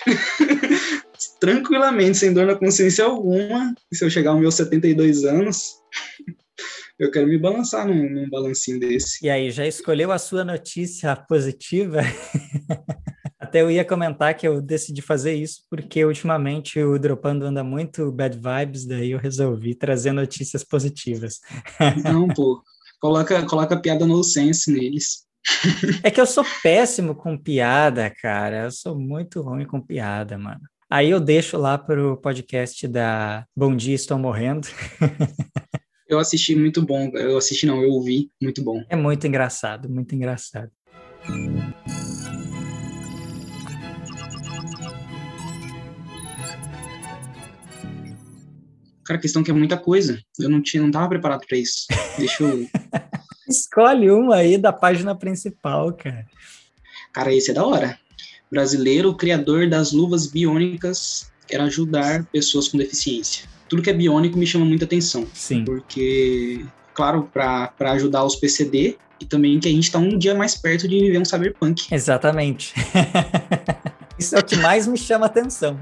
tranquilamente, 1.41 2.19
sem 2.19 2.33
dor 2.33 2.47
na 2.47 2.55
consciência 2.55 3.05
alguma. 3.05 3.75
Se 3.93 4.05
eu 4.05 4.11
chegar 4.11 4.31
aos 4.31 4.41
meus 4.41 4.55
72 4.55 5.25
anos, 5.25 5.75
eu 6.99 7.11
quero 7.11 7.27
me 7.27 7.39
balançar 7.39 7.87
num, 7.87 8.09
num 8.09 8.29
balancinho 8.31 8.81
desse. 8.81 9.25
E 9.25 9.31
aí, 9.31 9.51
já 9.51 9.67
escolheu 9.67 10.11
a 10.11 10.19
sua 10.19 10.45
notícia 10.45 11.15
positiva? 11.17 12.01
Até 13.39 13.61
eu 13.61 13.71
ia 13.71 13.85
comentar 13.85 14.35
que 14.35 14.49
eu 14.49 14.61
decidi 14.61 15.03
fazer 15.03 15.35
isso 15.35 15.61
porque 15.71 16.05
ultimamente 16.05 16.81
o 16.81 16.99
Dropando 16.99 17.45
anda 17.45 17.63
muito 17.63 18.11
bad 18.11 18.37
vibes, 18.37 18.87
daí 18.87 19.11
eu 19.11 19.19
resolvi 19.19 19.75
trazer 19.75 20.13
notícias 20.13 20.65
positivas. 20.65 21.41
Não, 22.03 22.27
pô. 22.29 22.63
Coloca, 23.01 23.45
coloca 23.45 23.77
piada 23.79 24.07
no 24.07 24.25
sense 24.25 24.73
neles. 24.73 25.25
É 26.03 26.11
que 26.11 26.21
eu 26.21 26.27
sou 26.27 26.45
péssimo 26.63 27.15
com 27.15 27.37
piada, 27.37 28.11
cara. 28.11 28.65
Eu 28.65 28.71
sou 28.71 28.99
muito 28.99 29.41
ruim 29.43 29.67
com 29.67 29.81
piada, 29.81 30.39
mano. 30.39 30.61
Aí 30.91 31.11
eu 31.11 31.21
deixo 31.21 31.57
lá 31.57 31.77
pro 31.77 32.17
podcast 32.19 32.87
da 32.87 33.45
Bom 33.57 33.75
Dia 33.75 33.95
Estou 33.95 34.19
Morrendo. 34.19 34.69
Eu 36.07 36.19
assisti 36.19 36.55
muito 36.55 36.85
bom. 36.85 37.11
Eu 37.15 37.39
assisti 37.39 37.67
não, 37.67 37.83
eu 37.83 37.91
ouvi 37.91 38.31
muito 38.41 38.63
bom. 38.63 38.85
É 38.91 38.95
muito 38.95 39.27
engraçado, 39.27 39.89
muito 39.89 40.15
engraçado. 40.15 40.71
Cara, 49.05 49.19
a 49.19 49.21
questão 49.21 49.43
é 49.43 49.45
que 49.45 49.51
é 49.51 49.55
muita 49.55 49.77
coisa. 49.77 50.21
Eu 50.39 50.49
não 50.49 50.63
tinha, 50.63 50.83
não 50.83 50.91
tava 50.91 51.09
preparado 51.09 51.47
para 51.47 51.59
isso. 51.59 51.87
Deixa 52.19 52.45
eu 52.45 52.69
Escolhe 53.49 54.11
uma 54.11 54.37
aí 54.37 54.57
da 54.57 54.73
página 54.73 55.15
principal, 55.15 55.93
cara. 55.93 56.27
Cara, 57.13 57.33
esse 57.33 57.51
é 57.51 57.55
da 57.55 57.65
hora. 57.65 57.99
Brasileiro, 58.51 59.15
criador 59.15 59.69
das 59.69 59.93
luvas 59.93 60.27
biônicas, 60.27 61.31
quer 61.47 61.61
ajudar 61.61 62.25
pessoas 62.27 62.69
com 62.69 62.79
deficiência. 62.79 63.49
Tudo 63.69 63.83
que 63.83 63.91
é 63.91 63.93
biônico 63.93 64.39
me 64.39 64.47
chama 64.47 64.65
muita 64.65 64.85
atenção. 64.85 65.27
Sim. 65.33 65.65
Porque, 65.65 66.65
claro, 66.93 67.31
para 67.33 67.73
ajudar 67.93 68.25
os 68.25 68.37
PCD 68.37 68.97
e 69.21 69.25
também 69.25 69.59
que 69.59 69.69
a 69.69 69.73
gente 69.73 69.85
está 69.85 69.99
um 69.99 70.19
dia 70.19 70.35
mais 70.35 70.55
perto 70.55 70.89
de 70.89 70.99
viver 70.99 71.19
um 71.19 71.25
cyberpunk. 71.25 71.93
Exatamente. 71.93 72.75
Isso 74.19 74.37
é 74.37 74.39
o 74.39 74.45
que 74.45 74.57
mais 74.57 74.87
me 74.87 74.97
chama 74.97 75.27
atenção. 75.27 75.79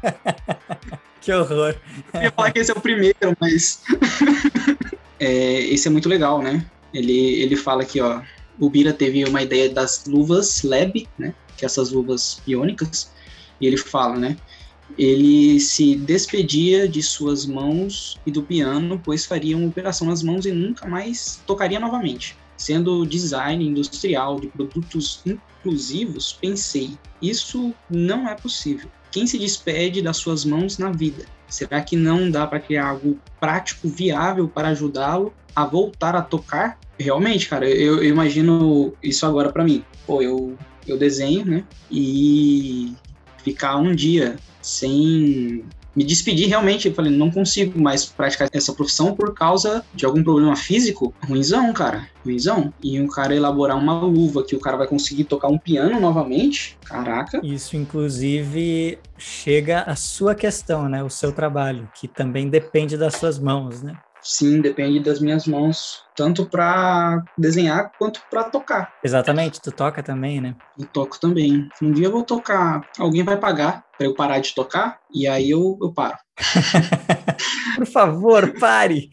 que 1.20 1.32
horror. 1.32 1.76
Eu 2.12 2.22
ia 2.22 2.32
falar 2.32 2.50
que 2.50 2.58
esse 2.58 2.72
é 2.72 2.74
o 2.74 2.80
primeiro, 2.80 3.36
mas. 3.40 3.82
é, 5.20 5.60
esse 5.66 5.86
é 5.86 5.90
muito 5.90 6.08
legal, 6.08 6.42
né? 6.42 6.64
Ele, 6.92 7.42
ele 7.42 7.54
fala 7.54 7.82
aqui, 7.82 8.00
ó, 8.00 8.22
o 8.58 8.68
Bira 8.68 8.92
teve 8.92 9.24
uma 9.24 9.42
ideia 9.42 9.68
das 9.68 10.06
luvas 10.06 10.62
Lab, 10.62 11.06
né? 11.18 11.34
Que 11.56 11.64
é 11.64 11.66
essas 11.66 11.92
luvas 11.92 12.40
iônicas, 12.46 13.12
e 13.60 13.66
ele 13.66 13.76
fala, 13.76 14.16
né? 14.16 14.36
Ele 14.98 15.60
se 15.60 15.94
despedia 15.94 16.88
de 16.88 17.02
suas 17.02 17.46
mãos 17.46 18.18
e 18.26 18.30
do 18.30 18.42
piano, 18.42 19.00
pois 19.04 19.24
faria 19.24 19.56
uma 19.56 19.68
operação 19.68 20.08
nas 20.08 20.22
mãos 20.22 20.46
e 20.46 20.52
nunca 20.52 20.88
mais 20.88 21.40
tocaria 21.46 21.78
novamente. 21.78 22.36
Sendo 22.56 23.06
design 23.06 23.64
industrial 23.64 24.40
de 24.40 24.48
produtos 24.48 25.22
inclusivos, 25.24 26.36
pensei, 26.40 26.98
isso 27.22 27.72
não 27.88 28.28
é 28.28 28.34
possível. 28.34 28.90
Quem 29.12 29.26
se 29.26 29.38
despede 29.38 30.02
das 30.02 30.16
suas 30.16 30.44
mãos 30.44 30.76
na 30.76 30.90
vida? 30.90 31.24
Será 31.50 31.82
que 31.82 31.96
não 31.96 32.30
dá 32.30 32.46
para 32.46 32.60
criar 32.60 32.88
algo 32.88 33.18
prático, 33.38 33.88
viável 33.88 34.48
para 34.48 34.68
ajudá-lo 34.68 35.34
a 35.54 35.64
voltar 35.66 36.14
a 36.14 36.22
tocar? 36.22 36.78
Realmente, 36.98 37.48
cara, 37.48 37.68
eu, 37.68 37.96
eu 37.96 38.04
imagino 38.04 38.94
isso 39.02 39.26
agora 39.26 39.50
para 39.50 39.64
mim. 39.64 39.84
Pô, 40.06 40.22
eu, 40.22 40.56
eu 40.86 40.96
desenho, 40.96 41.44
né? 41.44 41.64
E 41.90 42.94
ficar 43.42 43.76
um 43.76 43.94
dia 43.94 44.36
sem 44.62 45.64
me 45.94 46.04
despedi 46.04 46.46
realmente. 46.46 46.88
Eu 46.88 46.94
falei, 46.94 47.12
não 47.12 47.30
consigo 47.30 47.80
mais 47.80 48.04
praticar 48.04 48.48
essa 48.52 48.72
profissão 48.72 49.14
por 49.14 49.34
causa 49.34 49.84
de 49.94 50.04
algum 50.04 50.22
problema 50.22 50.56
físico. 50.56 51.14
Ruizão, 51.26 51.72
cara. 51.72 52.08
Ruizão. 52.24 52.72
E 52.82 53.00
um 53.00 53.06
cara 53.06 53.34
elaborar 53.34 53.76
uma 53.76 54.00
luva 54.00 54.44
que 54.44 54.54
o 54.54 54.60
cara 54.60 54.76
vai 54.76 54.86
conseguir 54.86 55.24
tocar 55.24 55.48
um 55.48 55.58
piano 55.58 56.00
novamente. 56.00 56.78
Caraca. 56.84 57.40
Isso, 57.42 57.76
inclusive, 57.76 58.98
chega 59.16 59.82
a 59.82 59.96
sua 59.96 60.34
questão, 60.34 60.88
né? 60.88 61.02
O 61.02 61.10
seu 61.10 61.32
trabalho, 61.32 61.88
que 61.94 62.06
também 62.06 62.48
depende 62.48 62.96
das 62.96 63.14
suas 63.16 63.38
mãos, 63.38 63.82
né? 63.82 63.94
Sim, 64.22 64.60
depende 64.60 65.00
das 65.00 65.20
minhas 65.20 65.46
mãos, 65.46 66.02
tanto 66.14 66.46
para 66.46 67.22
desenhar 67.36 67.90
quanto 67.98 68.20
para 68.30 68.44
tocar. 68.44 68.92
Exatamente, 69.02 69.60
tu 69.60 69.72
toca 69.72 70.02
também, 70.02 70.40
né? 70.40 70.54
Eu 70.78 70.86
toco 70.86 71.18
também. 71.18 71.68
Um 71.82 71.92
dia 71.92 72.06
eu 72.06 72.12
vou 72.12 72.22
tocar, 72.22 72.88
alguém 72.98 73.22
vai 73.22 73.36
pagar 73.38 73.84
para 73.96 74.06
eu 74.06 74.14
parar 74.14 74.38
de 74.38 74.54
tocar 74.54 74.98
e 75.12 75.26
aí 75.26 75.50
eu, 75.50 75.78
eu 75.80 75.92
paro. 75.92 76.16
Por 77.76 77.86
favor, 77.86 78.52
pare. 78.58 79.10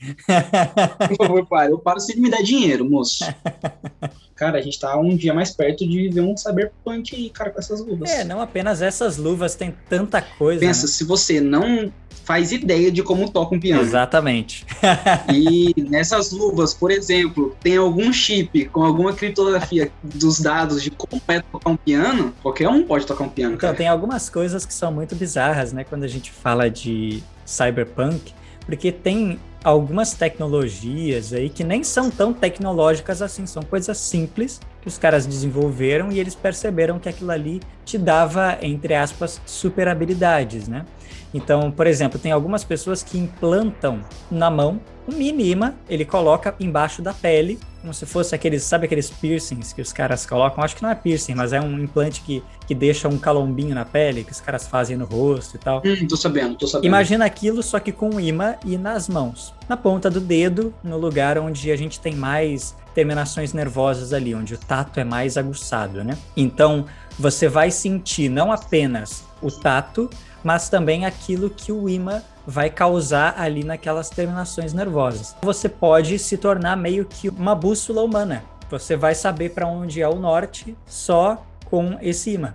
Por 1.08 1.18
favor, 1.18 1.48
pare. 1.48 1.72
Eu 1.72 1.80
paro 1.80 2.00
se 2.00 2.20
me 2.20 2.30
der 2.30 2.44
dinheiro, 2.44 2.90
moço. 2.90 3.24
Cara, 4.38 4.60
a 4.60 4.62
gente 4.62 4.80
tá 4.80 4.96
um 5.00 5.16
dia 5.16 5.34
mais 5.34 5.50
perto 5.50 5.80
de 5.80 5.98
viver 5.98 6.22
um 6.22 6.38
cyberpunk 6.38 7.16
aí, 7.16 7.28
cara, 7.32 7.50
com 7.50 7.60
essas 7.60 7.82
luvas. 7.82 8.08
É, 8.08 8.24
não 8.24 8.40
apenas 8.40 8.84
essas 8.84 9.18
luvas, 9.18 9.56
tem 9.56 9.74
tanta 9.90 10.22
coisa. 10.22 10.60
Pensa, 10.60 10.84
né? 10.84 10.88
se 10.88 11.04
você 11.04 11.42
não 11.42 11.92
faz 12.24 12.52
ideia 12.52 12.92
de 12.92 13.02
como 13.02 13.32
toca 13.32 13.56
um 13.56 13.60
piano. 13.60 13.82
Exatamente. 13.82 14.64
e 15.34 15.74
nessas 15.90 16.32
luvas, 16.32 16.72
por 16.72 16.92
exemplo, 16.92 17.56
tem 17.64 17.78
algum 17.78 18.14
chip 18.14 18.66
com 18.66 18.84
alguma 18.84 19.12
criptografia 19.14 19.92
dos 20.04 20.40
dados 20.40 20.84
de 20.84 20.92
como 20.92 21.20
é 21.30 21.40
tocar 21.40 21.72
um 21.72 21.78
piano, 21.78 22.32
qualquer 22.44 22.70
um 22.70 22.84
pode 22.84 23.08
tocar 23.08 23.24
um 23.24 23.30
piano. 23.30 23.56
Então, 23.56 23.74
tem 23.74 23.88
algumas 23.88 24.30
coisas 24.30 24.66
que 24.68 24.74
são 24.74 24.92
muito 24.92 25.16
bizarras, 25.16 25.74
né? 25.74 25.84
Quando 25.84 26.04
a 26.04 26.08
gente 26.08 26.30
fala 26.30 26.70
de 26.70 27.24
cyberpunk, 27.44 28.34
porque 28.66 28.92
tem 28.92 29.40
algumas 29.64 30.14
tecnologias 30.14 31.34
aí 31.34 31.50
que 31.50 31.64
nem 31.64 31.84
são 31.84 32.10
tão 32.10 32.34
tecnológicas 32.34 33.22
assim, 33.22 33.46
são 33.46 33.64
coisas 33.64 33.98
simples 33.98 34.60
os 34.88 34.98
caras 34.98 35.26
desenvolveram 35.26 36.12
e 36.12 36.20
eles 36.20 36.34
perceberam 36.34 36.98
que 36.98 37.10
aquilo 37.10 37.32
ali 37.32 37.62
te 37.86 37.98
dava, 37.98 38.58
entre 38.62 38.96
aspas, 38.96 39.42
super 39.46 39.88
habilidades, 39.88 40.68
né? 40.68 40.86
Então, 41.34 41.70
por 41.70 41.86
exemplo, 41.86 42.18
tem 42.18 42.32
algumas 42.32 42.64
pessoas 42.64 43.04
que 43.04 43.18
implantam 43.18 44.00
na 44.32 44.50
mão 44.50 44.80
um 45.08 45.16
mini 45.16 45.56
ele 45.90 46.04
coloca 46.04 46.56
embaixo 46.60 47.02
da 47.02 47.14
pele, 47.14 47.60
como 47.88 47.94
se 47.94 48.06
fosse 48.06 48.36
aqueles, 48.36 48.64
sabe 48.64 48.86
aqueles 48.86 49.10
piercings 49.10 49.72
que 49.72 49.82
os 49.82 49.94
caras 49.94 50.26
colocam? 50.26 50.62
Acho 50.62 50.76
que 50.76 50.84
não 50.84 50.90
é 50.90 50.96
piercing, 50.96 51.36
mas 51.36 51.54
é 51.54 51.62
um 51.62 51.80
implante 51.80 52.20
que, 52.20 52.44
que 52.68 52.76
deixa 52.76 53.08
um 53.08 53.18
calombinho 53.18 53.74
na 53.74 53.86
pele, 53.86 54.26
que 54.26 54.32
os 54.34 54.42
caras 54.42 54.68
fazem 54.68 54.98
no 54.98 55.06
rosto 55.06 55.56
e 55.56 55.60
tal. 55.60 55.82
Hum, 55.86 56.06
tô 56.06 56.18
sabendo, 56.18 56.56
tô 56.56 56.68
sabendo. 56.68 56.86
Imagina 56.86 57.24
aquilo 57.24 57.64
só 57.64 57.80
que 57.80 57.94
com 57.94 58.16
um 58.16 58.20
imã 58.20 58.56
e 58.66 58.78
nas 58.78 59.08
mãos. 59.08 59.54
Na 59.70 59.78
ponta 59.78 60.10
do 60.10 60.20
dedo, 60.20 60.74
no 60.84 60.98
lugar 60.98 61.38
onde 61.38 61.72
a 61.72 61.78
gente 61.78 61.98
tem 61.98 62.14
mais 62.14 62.76
terminações 62.94 63.54
nervosas 63.54 64.12
ali, 64.12 64.36
onde 64.36 64.54
o 64.56 64.58
tato 64.58 65.00
é 65.00 65.06
mais 65.06 65.38
aguçado, 65.38 66.04
né? 66.04 66.18
Então, 66.36 66.86
você 67.18 67.48
vai 67.48 67.72
sentir 67.72 68.28
não 68.28 68.52
apenas 68.52 69.24
o 69.42 69.50
tato, 69.50 70.10
mas 70.44 70.70
também 70.70 71.06
aquilo 71.06 71.50
que 71.50 71.72
o 71.72 71.90
imã 71.90 72.22
vai 72.46 72.70
causar 72.70 73.36
ali 73.38 73.64
naquelas 73.64 74.10
terminações 74.10 74.74
nervosas. 74.74 75.36
Você 75.42 75.68
pode 75.68 76.18
se 76.18 76.38
tornar 76.38 76.78
meio 76.78 77.06
que 77.06 77.30
uma 77.30 77.54
bússola 77.54 78.02
humana. 78.02 78.44
Você 78.70 78.96
vai 78.96 79.16
saber 79.16 79.52
para 79.52 79.68
onde 79.68 80.02
é 80.02 80.08
o 80.08 80.16
norte 80.16 80.76
só 80.86 81.46
com 81.66 81.98
esse 82.02 82.32
imã. 82.32 82.54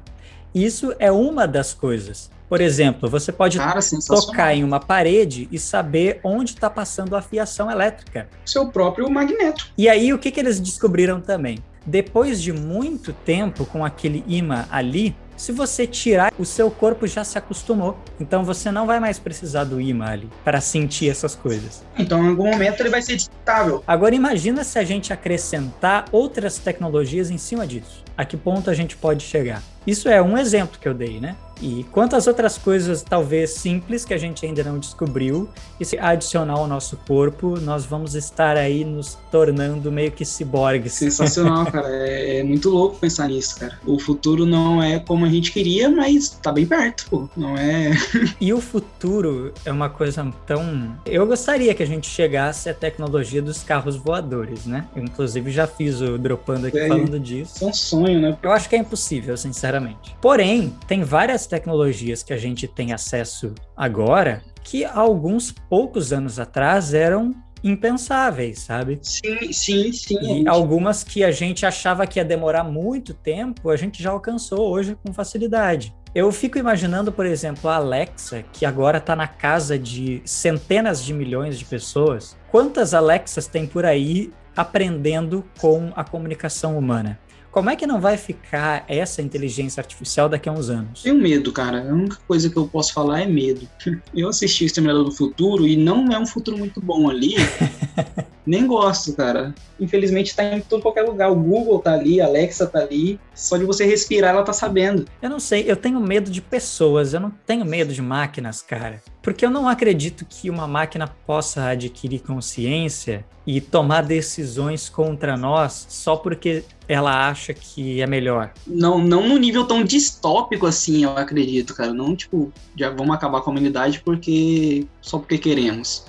Isso 0.54 0.94
é 0.98 1.10
uma 1.10 1.46
das 1.46 1.72
coisas. 1.72 2.30
Por 2.48 2.60
exemplo, 2.60 3.08
você 3.08 3.32
pode 3.32 3.56
Cara, 3.56 3.80
tocar 4.06 4.54
em 4.54 4.62
uma 4.62 4.78
parede 4.78 5.48
e 5.50 5.58
saber 5.58 6.20
onde 6.22 6.50
está 6.50 6.68
passando 6.68 7.16
a 7.16 7.22
fiação 7.22 7.70
elétrica. 7.70 8.28
Seu 8.44 8.68
próprio 8.68 9.10
magneto. 9.10 9.68
E 9.76 9.88
aí, 9.88 10.12
o 10.12 10.18
que, 10.18 10.30
que 10.30 10.38
eles 10.38 10.60
descobriram 10.60 11.18
também? 11.18 11.58
Depois 11.86 12.42
de 12.42 12.52
muito 12.52 13.14
tempo 13.14 13.64
com 13.64 13.82
aquele 13.82 14.22
imã 14.26 14.66
ali, 14.70 15.16
se 15.42 15.50
você 15.50 15.88
tirar, 15.88 16.32
o 16.38 16.44
seu 16.44 16.70
corpo 16.70 17.04
já 17.04 17.24
se 17.24 17.36
acostumou. 17.36 17.98
Então 18.20 18.44
você 18.44 18.70
não 18.70 18.86
vai 18.86 19.00
mais 19.00 19.18
precisar 19.18 19.64
do 19.64 19.80
imã 19.80 20.06
ali 20.06 20.30
para 20.44 20.60
sentir 20.60 21.10
essas 21.10 21.34
coisas. 21.34 21.82
Então 21.98 22.24
em 22.24 22.28
algum 22.28 22.48
momento 22.48 22.78
ele 22.78 22.90
vai 22.90 23.02
ser 23.02 23.16
destável. 23.16 23.82
Agora 23.84 24.14
imagina 24.14 24.62
se 24.62 24.78
a 24.78 24.84
gente 24.84 25.12
acrescentar 25.12 26.04
outras 26.12 26.58
tecnologias 26.58 27.28
em 27.28 27.38
cima 27.38 27.66
disso. 27.66 28.04
A 28.16 28.24
que 28.24 28.36
ponto 28.36 28.70
a 28.70 28.74
gente 28.74 28.96
pode 28.96 29.24
chegar? 29.24 29.60
Isso 29.86 30.08
é 30.08 30.20
um 30.22 30.36
exemplo 30.38 30.78
que 30.78 30.88
eu 30.88 30.94
dei, 30.94 31.20
né? 31.20 31.36
E 31.62 31.86
quantas 31.92 32.26
outras 32.26 32.58
coisas, 32.58 33.02
talvez 33.02 33.50
simples, 33.50 34.04
que 34.04 34.12
a 34.12 34.18
gente 34.18 34.44
ainda 34.44 34.64
não 34.64 34.80
descobriu, 34.80 35.48
e 35.78 35.84
se 35.84 35.96
adicionar 35.96 36.54
ao 36.54 36.66
nosso 36.66 36.96
corpo, 37.06 37.58
nós 37.60 37.84
vamos 37.84 38.16
estar 38.16 38.56
aí 38.56 38.84
nos 38.84 39.16
tornando 39.30 39.92
meio 39.92 40.10
que 40.10 40.24
ciborgues. 40.24 40.94
Sensacional, 40.94 41.66
cara. 41.66 41.92
É, 42.02 42.38
é, 42.38 42.42
muito 42.42 42.70
louco 42.70 42.98
pensar 42.98 43.28
nisso, 43.28 43.60
cara. 43.60 43.78
O 43.86 43.98
futuro 43.98 44.46
não 44.46 44.82
é 44.82 44.98
como 44.98 45.24
a 45.24 45.28
gente 45.28 45.52
queria, 45.52 45.88
mas 45.90 46.30
tá 46.30 46.50
bem 46.50 46.64
perto, 46.64 47.06
pô. 47.08 47.28
Não 47.36 47.56
é. 47.56 47.90
e 48.40 48.52
o 48.52 48.60
futuro 48.60 49.52
é 49.64 49.70
uma 49.70 49.90
coisa 49.90 50.32
tão. 50.46 50.96
Eu 51.04 51.26
gostaria 51.26 51.74
que 51.74 51.82
a 51.82 51.86
gente 51.86 52.08
chegasse 52.08 52.68
à 52.68 52.74
tecnologia 52.74 53.42
dos 53.42 53.62
carros 53.62 53.94
voadores, 53.94 54.64
né? 54.64 54.86
Eu, 54.96 55.04
inclusive, 55.04 55.50
já 55.50 55.66
fiz 55.66 56.00
o 56.00 56.16
dropando 56.16 56.66
aqui 56.66 56.78
é, 56.78 56.88
falando 56.88 57.20
disso. 57.20 57.62
É 57.62 57.66
um 57.66 57.72
sonho, 57.72 58.20
né? 58.20 58.36
Eu 58.42 58.50
acho 58.50 58.68
que 58.68 58.74
é 58.74 58.78
impossível, 58.78 59.36
sinceramente. 59.36 59.71
Porém, 60.20 60.74
tem 60.86 61.02
várias 61.02 61.46
tecnologias 61.46 62.22
que 62.22 62.32
a 62.32 62.38
gente 62.38 62.66
tem 62.66 62.92
acesso 62.92 63.54
agora 63.76 64.42
que 64.62 64.84
alguns 64.84 65.52
poucos 65.52 66.12
anos 66.12 66.38
atrás 66.38 66.94
eram 66.94 67.34
impensáveis, 67.64 68.60
sabe? 68.60 68.98
Sim, 69.02 69.52
sim, 69.52 69.92
sim. 69.92 70.42
E 70.42 70.48
algumas 70.48 71.04
que 71.04 71.22
a 71.22 71.30
gente 71.30 71.64
achava 71.64 72.06
que 72.06 72.18
ia 72.18 72.24
demorar 72.24 72.64
muito 72.64 73.14
tempo, 73.14 73.70
a 73.70 73.76
gente 73.76 74.02
já 74.02 74.10
alcançou 74.10 74.68
hoje 74.70 74.96
com 75.04 75.12
facilidade. 75.12 75.94
Eu 76.14 76.30
fico 76.30 76.58
imaginando, 76.58 77.10
por 77.10 77.24
exemplo, 77.24 77.70
a 77.70 77.76
Alexa, 77.76 78.44
que 78.52 78.66
agora 78.66 78.98
está 78.98 79.16
na 79.16 79.26
casa 79.26 79.78
de 79.78 80.20
centenas 80.24 81.02
de 81.02 81.14
milhões 81.14 81.58
de 81.58 81.64
pessoas. 81.64 82.36
Quantas 82.50 82.92
Alexas 82.92 83.46
tem 83.46 83.66
por 83.66 83.86
aí 83.86 84.30
aprendendo 84.54 85.42
com 85.58 85.90
a 85.96 86.04
comunicação 86.04 86.76
humana? 86.76 87.18
Como 87.52 87.68
é 87.68 87.76
que 87.76 87.86
não 87.86 88.00
vai 88.00 88.16
ficar 88.16 88.82
essa 88.88 89.20
inteligência 89.20 89.78
artificial 89.78 90.26
daqui 90.26 90.48
a 90.48 90.52
uns 90.52 90.70
anos? 90.70 91.02
Tenho 91.02 91.16
medo, 91.16 91.52
cara. 91.52 91.82
A 91.82 91.92
única 91.92 92.16
coisa 92.26 92.48
que 92.48 92.56
eu 92.56 92.66
posso 92.66 92.94
falar 92.94 93.20
é 93.20 93.26
medo. 93.26 93.68
Eu 94.14 94.30
assisti 94.30 94.64
Exterminador 94.64 95.04
do 95.04 95.12
Futuro 95.12 95.66
e 95.66 95.76
não 95.76 96.10
é 96.10 96.18
um 96.18 96.24
futuro 96.24 96.56
muito 96.56 96.80
bom 96.80 97.10
ali. 97.10 97.34
Nem 98.44 98.66
gosto, 98.66 99.14
cara. 99.14 99.54
Infelizmente 99.78 100.34
tá 100.34 100.42
em 100.44 100.60
todo 100.60 100.82
qualquer 100.82 101.02
lugar. 101.02 101.30
O 101.30 101.36
Google 101.36 101.78
tá 101.78 101.92
ali, 101.92 102.20
a 102.20 102.26
Alexa 102.26 102.66
tá 102.66 102.80
ali. 102.80 103.18
Só 103.34 103.56
de 103.56 103.64
você 103.64 103.84
respirar, 103.84 104.34
ela 104.34 104.42
tá 104.42 104.52
sabendo. 104.52 105.06
Eu 105.20 105.30
não 105.30 105.38
sei, 105.38 105.64
eu 105.66 105.76
tenho 105.76 106.00
medo 106.00 106.30
de 106.30 106.40
pessoas, 106.40 107.14
eu 107.14 107.20
não 107.20 107.32
tenho 107.46 107.64
medo 107.64 107.92
de 107.92 108.02
máquinas, 108.02 108.60
cara. 108.60 109.00
Porque 109.22 109.46
eu 109.46 109.50
não 109.50 109.68
acredito 109.68 110.26
que 110.28 110.50
uma 110.50 110.66
máquina 110.66 111.06
possa 111.06 111.66
adquirir 111.68 112.20
consciência 112.20 113.24
e 113.46 113.60
tomar 113.60 114.02
decisões 114.02 114.88
contra 114.88 115.36
nós 115.36 115.86
só 115.88 116.16
porque 116.16 116.64
ela 116.88 117.28
acha 117.28 117.54
que 117.54 118.00
é 118.00 118.06
melhor. 118.06 118.52
Não, 118.66 118.98
não 118.98 119.28
no 119.28 119.38
nível 119.38 119.64
tão 119.64 119.84
distópico 119.84 120.66
assim, 120.66 121.04
eu 121.04 121.16
acredito, 121.16 121.74
cara. 121.74 121.94
Não 121.94 122.16
tipo, 122.16 122.52
já 122.76 122.90
vamos 122.90 123.14
acabar 123.14 123.40
com 123.40 123.50
a 123.50 123.52
humanidade 123.52 124.02
porque 124.04 124.86
só 125.00 125.18
porque 125.18 125.38
queremos. 125.38 126.04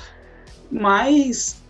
Mas 0.72 1.63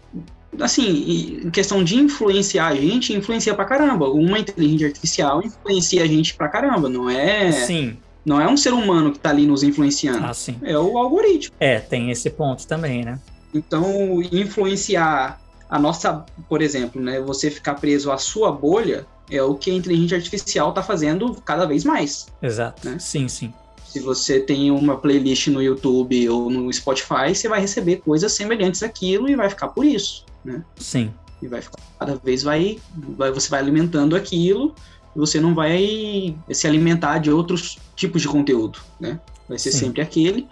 assim, 0.60 1.42
em 1.46 1.50
questão 1.50 1.84
de 1.84 1.96
influenciar 1.96 2.68
a 2.68 2.76
gente, 2.76 3.14
influencia 3.14 3.54
pra 3.54 3.66
caramba. 3.66 4.10
Uma 4.10 4.40
inteligência 4.40 4.88
artificial 4.88 5.42
influencia 5.44 6.04
a 6.04 6.08
gente 6.08 6.34
pra 6.36 6.48
caramba, 6.48 6.90
não 6.90 7.10
é? 7.10 7.52
Sim. 7.52 7.98
Não 8.26 8.40
é 8.40 8.48
um 8.48 8.56
ser 8.56 8.74
humano 8.74 9.12
que 9.12 9.20
tá 9.20 9.30
ali 9.30 9.46
nos 9.46 9.64
influenciando. 9.64 10.26
Ah, 10.26 10.34
sim. 10.34 10.58
É 10.64 10.78
o 10.78 10.98
algoritmo. 10.98 11.56
É, 11.60 11.80
tem 11.80 12.10
esse 12.10 12.30
ponto 12.30 12.66
também, 12.66 13.04
né? 13.04 13.20
Então, 13.54 14.22
influenciar 14.32 15.40
a 15.70 15.80
nossa, 15.80 16.26
por 16.48 16.62
exemplo, 16.62 17.02
né, 17.02 17.20
você 17.20 17.50
ficar 17.50 17.76
preso 17.76 18.12
à 18.12 18.18
sua 18.18 18.52
bolha 18.52 19.06
é 19.30 19.42
o 19.42 19.56
que 19.56 19.72
a 19.72 19.74
inteligência 19.74 20.18
artificial 20.18 20.70
está 20.70 20.84
fazendo 20.84 21.34
cada 21.44 21.66
vez 21.66 21.84
mais. 21.84 22.28
Exato. 22.42 22.88
Né? 22.88 22.98
Sim, 23.00 23.28
sim. 23.28 23.54
Se 23.94 24.00
você 24.00 24.40
tem 24.40 24.72
uma 24.72 24.98
playlist 24.98 25.48
no 25.48 25.62
YouTube 25.62 26.28
ou 26.28 26.50
no 26.50 26.74
Spotify, 26.74 27.34
você 27.34 27.48
vai 27.48 27.62
receber 27.62 27.98
coisas 27.98 28.34
semelhantes 28.34 28.82
àquilo 28.82 29.30
e 29.30 29.36
vai 29.36 29.50
ficar 29.50 29.68
por 29.68 29.86
isso 29.86 30.26
né? 30.44 30.64
Sim. 30.78 31.14
E 31.42 31.48
vai 31.48 31.62
ficar, 31.62 31.80
cada 32.00 32.16
vez 32.16 32.44
vai, 32.44 32.80
vai 33.18 33.32
você 33.32 33.50
vai 33.50 33.60
alimentando 33.60 34.16
aquilo 34.16 34.74
e 35.16 35.20
você 35.20 35.40
não 35.40 35.54
vai 35.54 36.36
se 36.52 36.68
alimentar 36.68 37.20
de 37.20 37.32
outros 37.32 37.78
tipos 37.96 38.22
de 38.22 38.28
conteúdo, 38.28 38.80
né? 39.00 39.20
Vai 39.48 39.60
ser 39.60 39.72
Sim. 39.72 39.80
sempre 39.80 40.02
aquele. 40.02 40.48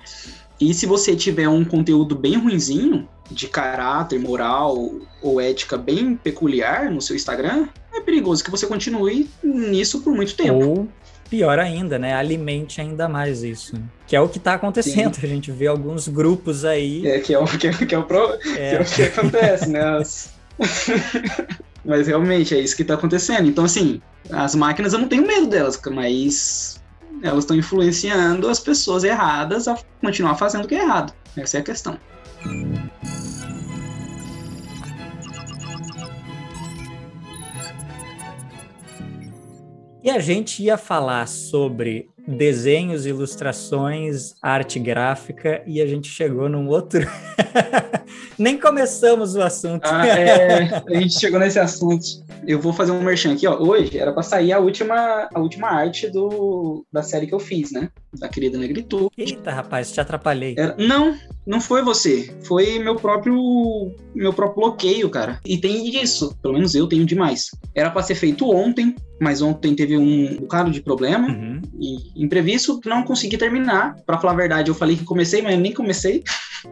E 0.60 0.74
se 0.74 0.86
você 0.86 1.16
tiver 1.16 1.50
um 1.50 1.66
conteúdo 1.66 2.16
bem 2.16 2.38
ruinzinho, 2.38 3.08
de 3.32 3.48
caráter, 3.48 4.20
moral 4.20 4.92
ou 5.22 5.40
ética 5.40 5.78
bem 5.78 6.16
peculiar 6.16 6.92
no 6.92 7.02
seu 7.02 7.16
Instagram, 7.16 7.68
é 7.94 8.02
perigoso 8.02 8.44
que 8.44 8.52
você 8.52 8.68
continue 8.68 9.30
nisso 9.42 10.02
por 10.02 10.14
muito 10.14 10.36
tempo. 10.36 10.64
Ou 10.64 10.90
pior 11.32 11.58
ainda, 11.58 11.98
né? 11.98 12.14
Alimente 12.14 12.82
ainda 12.82 13.08
mais 13.08 13.42
isso. 13.42 13.82
Que 14.06 14.18
é 14.18 14.20
o 14.20 14.28
que 14.28 14.38
está 14.38 14.56
acontecendo. 14.56 15.16
Sim. 15.16 15.26
A 15.26 15.30
gente 15.30 15.50
vê 15.50 15.66
alguns 15.66 16.10
grupos 16.10 16.66
aí. 16.66 17.08
É, 17.08 17.20
que 17.20 17.34
é 17.34 17.40
o 17.40 17.46
que, 17.46 17.68
é, 17.68 17.72
que, 17.72 17.96
é 17.96 17.98
o, 17.98 18.04
pro, 18.04 18.34
é. 18.34 18.38
Que, 18.38 18.76
é 18.76 18.82
o 18.82 18.86
que 18.86 19.04
acontece, 19.04 19.70
né? 19.70 19.82
As... 19.82 20.34
mas 21.86 22.08
realmente 22.08 22.54
é 22.54 22.60
isso 22.60 22.76
que 22.76 22.82
está 22.82 22.96
acontecendo. 22.96 23.48
Então, 23.48 23.64
assim, 23.64 24.02
as 24.30 24.54
máquinas 24.54 24.92
eu 24.92 25.00
não 25.00 25.08
tenho 25.08 25.26
medo 25.26 25.48
delas, 25.48 25.80
mas 25.90 26.82
elas 27.24 27.46
estão 27.46 27.56
influenciando 27.56 28.50
as 28.50 28.60
pessoas 28.60 29.06
erradas 29.06 29.70
a 29.70 29.78
continuar 30.02 30.36
fazendo 30.36 30.66
o 30.66 30.68
que 30.68 30.76
é 30.76 30.84
errado. 30.84 31.14
Essa 31.38 31.58
é 31.58 31.62
a 31.62 31.64
questão. 31.64 31.98
E 40.04 40.10
a 40.10 40.20
gente 40.20 40.64
ia 40.64 40.78
falar 40.78 41.28
sobre 41.28 42.10
desenhos, 42.28 43.06
ilustrações, 43.06 44.34
arte 44.42 44.80
gráfica 44.80 45.62
e 45.66 45.80
a 45.80 45.86
gente 45.86 46.08
chegou 46.08 46.50
num 46.50 46.68
outro. 46.68 47.02
Nem 48.38 48.58
começamos 48.58 49.36
o 49.36 49.42
assunto. 49.42 49.86
Ah, 49.86 50.08
é, 50.08 50.84
a 50.88 51.00
gente 51.00 51.20
chegou 51.20 51.40
nesse 51.40 51.60
assunto. 51.60 52.06
Eu 52.48 52.60
vou 52.60 52.74
fazer 52.74 52.92
um 52.92 53.02
merchan 53.02 53.34
aqui, 53.34 53.46
ó. 53.46 53.58
Hoje 53.60 53.98
era 53.98 54.12
para 54.12 54.24
sair 54.24 54.52
a 54.52 54.60
última, 54.60 55.30
a 55.34 55.40
última 55.40 55.70
arte 55.70 56.10
do, 56.10 56.86
da 56.92 57.04
série 57.04 57.28
que 57.28 57.34
eu 57.34 57.40
fiz, 57.40 57.72
né? 57.72 57.90
Da 58.18 58.28
querida 58.28 58.58
Negritude. 58.58 59.12
Eita, 59.18 59.52
rapaz, 59.52 59.92
te 59.92 60.02
atrapalhei. 60.02 60.56
Era, 60.58 60.76
não, 60.78 61.16
não 61.46 61.62
foi 61.62 61.84
você. 61.84 62.34
Foi 62.44 62.80
meu 62.80 62.96
próprio 62.96 63.92
meu 64.14 64.34
próprio 64.34 64.64
bloqueio, 64.64 65.10
cara. 65.10 65.40
E 65.46 65.58
tem 65.58 66.02
isso, 66.02 66.36
pelo 66.42 66.56
menos 66.56 66.76
eu 66.76 66.88
tenho 66.88 67.06
demais. 67.06 67.52
Era 67.76 67.90
para 67.90 68.04
ser 68.04 68.16
feito 68.16 68.50
ontem, 68.50 68.96
mas 69.20 69.42
ontem 69.42 69.76
teve 69.76 69.98
um 69.98 70.38
bocado 70.38 70.72
de 70.72 70.82
problema 70.82 71.28
uhum. 71.28 71.62
e 71.80 72.24
imprevisto, 72.24 72.80
não 72.86 73.04
consegui 73.04 73.38
terminar. 73.38 73.96
Para 74.06 74.18
falar 74.18 74.34
a 74.34 74.38
verdade, 74.38 74.70
eu 74.70 74.76
falei 74.76 74.96
que 74.98 75.04
comecei, 75.04 75.42
mas 75.42 75.58
nem 75.60 75.74
comecei. 75.74 76.24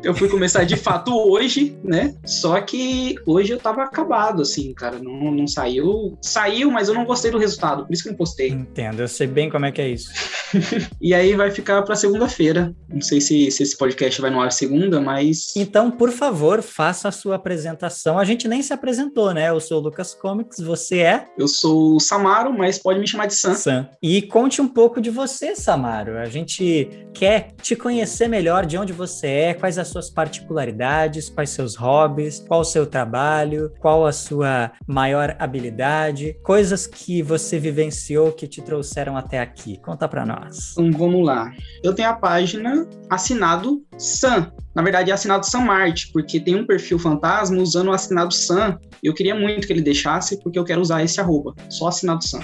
Eu 0.04 0.14
fui 0.14 0.30
começar 0.30 0.64
de 0.64 0.76
fato 0.76 1.16
hoje, 1.16 1.78
né? 1.84 2.16
Só 2.26 2.60
que 2.62 3.16
hoje 3.26 3.54
eu 3.54 3.60
tava 3.60 3.84
acabado, 3.84 4.42
assim, 4.42 4.74
cara. 4.74 5.00
Não, 5.00 5.32
não 5.32 5.48
saiu. 5.48 6.18
Saiu, 6.22 6.72
mas 6.72 6.88
eu 6.88 6.94
não 6.94 7.06
gostei 7.06 7.32
do 7.32 7.38
resultado, 7.38 7.86
por 7.86 7.94
isso 7.94 8.04
que 8.04 8.10
eu 8.10 8.14
não 8.14 8.18
postei. 8.18 8.50
Entendo, 8.50 9.02
eu 9.02 9.08
sei 9.08 9.28
bem 9.28 9.50
como 9.50 9.66
é 9.66 9.72
que 9.72 9.82
é 9.82 9.90
isso. 9.90 10.10
e 11.02 11.14
aí 11.14 11.36
vai 11.36 11.52
ficar 11.52 11.82
pra 11.84 11.96
segunda-feira. 11.96 12.74
Não 12.88 13.02
sei 13.02 13.22
se, 13.22 13.52
se 13.52 13.64
esse 13.64 13.78
podcast 13.78 14.22
vai 14.22 14.30
no 14.30 14.42
ar 14.42 14.52
segunda, 14.52 15.02
mas. 15.02 15.54
Então, 15.56 15.90
por 15.90 16.12
favor, 16.12 16.62
faça 16.62 17.08
a 17.08 17.12
sua 17.12 17.36
apresentação. 17.36 18.18
A 18.18 18.26
gente 18.26 18.48
nem 18.48 18.62
se 18.62 18.74
apresentou, 18.74 19.34
né? 19.34 19.50
Eu 19.50 19.60
sou 19.60 19.80
o 19.80 19.84
Lucas 19.84 20.14
Comics, 20.14 20.60
você 20.60 21.00
é? 21.00 21.26
Eu 21.38 21.48
sou 21.48 21.96
o 21.96 22.00
Samaro, 22.00 22.56
mas 22.56 22.78
pode 22.78 23.00
me 23.00 23.08
chamar 23.08 23.28
de 23.28 23.36
Sam. 23.36 23.54
Sam. 23.56 23.90
E 24.02 24.22
conte 24.22 24.62
um 24.62 24.68
pouco 24.68 25.02
de 25.02 25.10
você, 25.10 25.56
Samaro. 25.56 26.18
A 26.18 26.26
gente 26.26 26.90
quer 27.14 27.54
te 27.62 27.76
conhecer 27.76 28.28
melhor 28.28 28.66
de 28.66 28.78
onde 28.78 28.94
você 28.94 29.28
é, 29.28 29.54
quais 29.54 29.79
as 29.80 29.88
suas 29.88 30.10
particularidades, 30.10 31.30
quais 31.30 31.50
seus 31.50 31.76
hobbies, 31.76 32.44
qual 32.48 32.62
o 32.62 32.66
seu 32.66 32.86
trabalho, 32.86 33.72
qual 33.80 34.06
a 34.06 34.12
sua 34.12 34.72
maior 34.88 35.36
habilidade, 35.40 36.36
coisas 36.44 36.86
que 36.86 37.22
você 37.22 37.58
vivenciou 37.58 38.32
que 38.32 38.48
te 38.48 38.62
trouxeram 38.62 39.18
até 39.18 39.40
aqui. 39.40 39.80
Conta 39.82 40.08
para 40.08 40.26
nós. 40.26 40.74
Então 40.74 40.92
vamos 40.92 41.26
lá. 41.26 41.52
Eu 41.84 41.94
tenho 41.94 42.10
a 42.10 42.14
página 42.14 42.88
assinado 43.10 43.82
Sam. 43.98 44.52
Na 44.76 44.82
verdade 44.82 45.12
é 45.12 45.14
assinado 45.14 45.46
Sam 45.46 45.62
Marte, 45.62 46.12
porque 46.12 46.40
tem 46.40 46.56
um 46.56 46.66
perfil 46.66 47.00
fantasma 47.00 47.58
usando 47.58 47.88
o 47.88 47.94
assinado 47.94 48.34
Sam. 48.34 48.78
Eu 49.04 49.14
queria 49.14 49.36
muito 49.36 49.66
que 49.66 49.74
ele 49.74 49.82
deixasse, 49.82 50.42
porque 50.42 50.60
eu 50.60 50.64
quero 50.64 50.82
usar 50.82 51.04
esse 51.04 51.20
arroba, 51.20 51.54
só 51.70 51.88
assinado 51.88 52.24
Sam. 52.24 52.40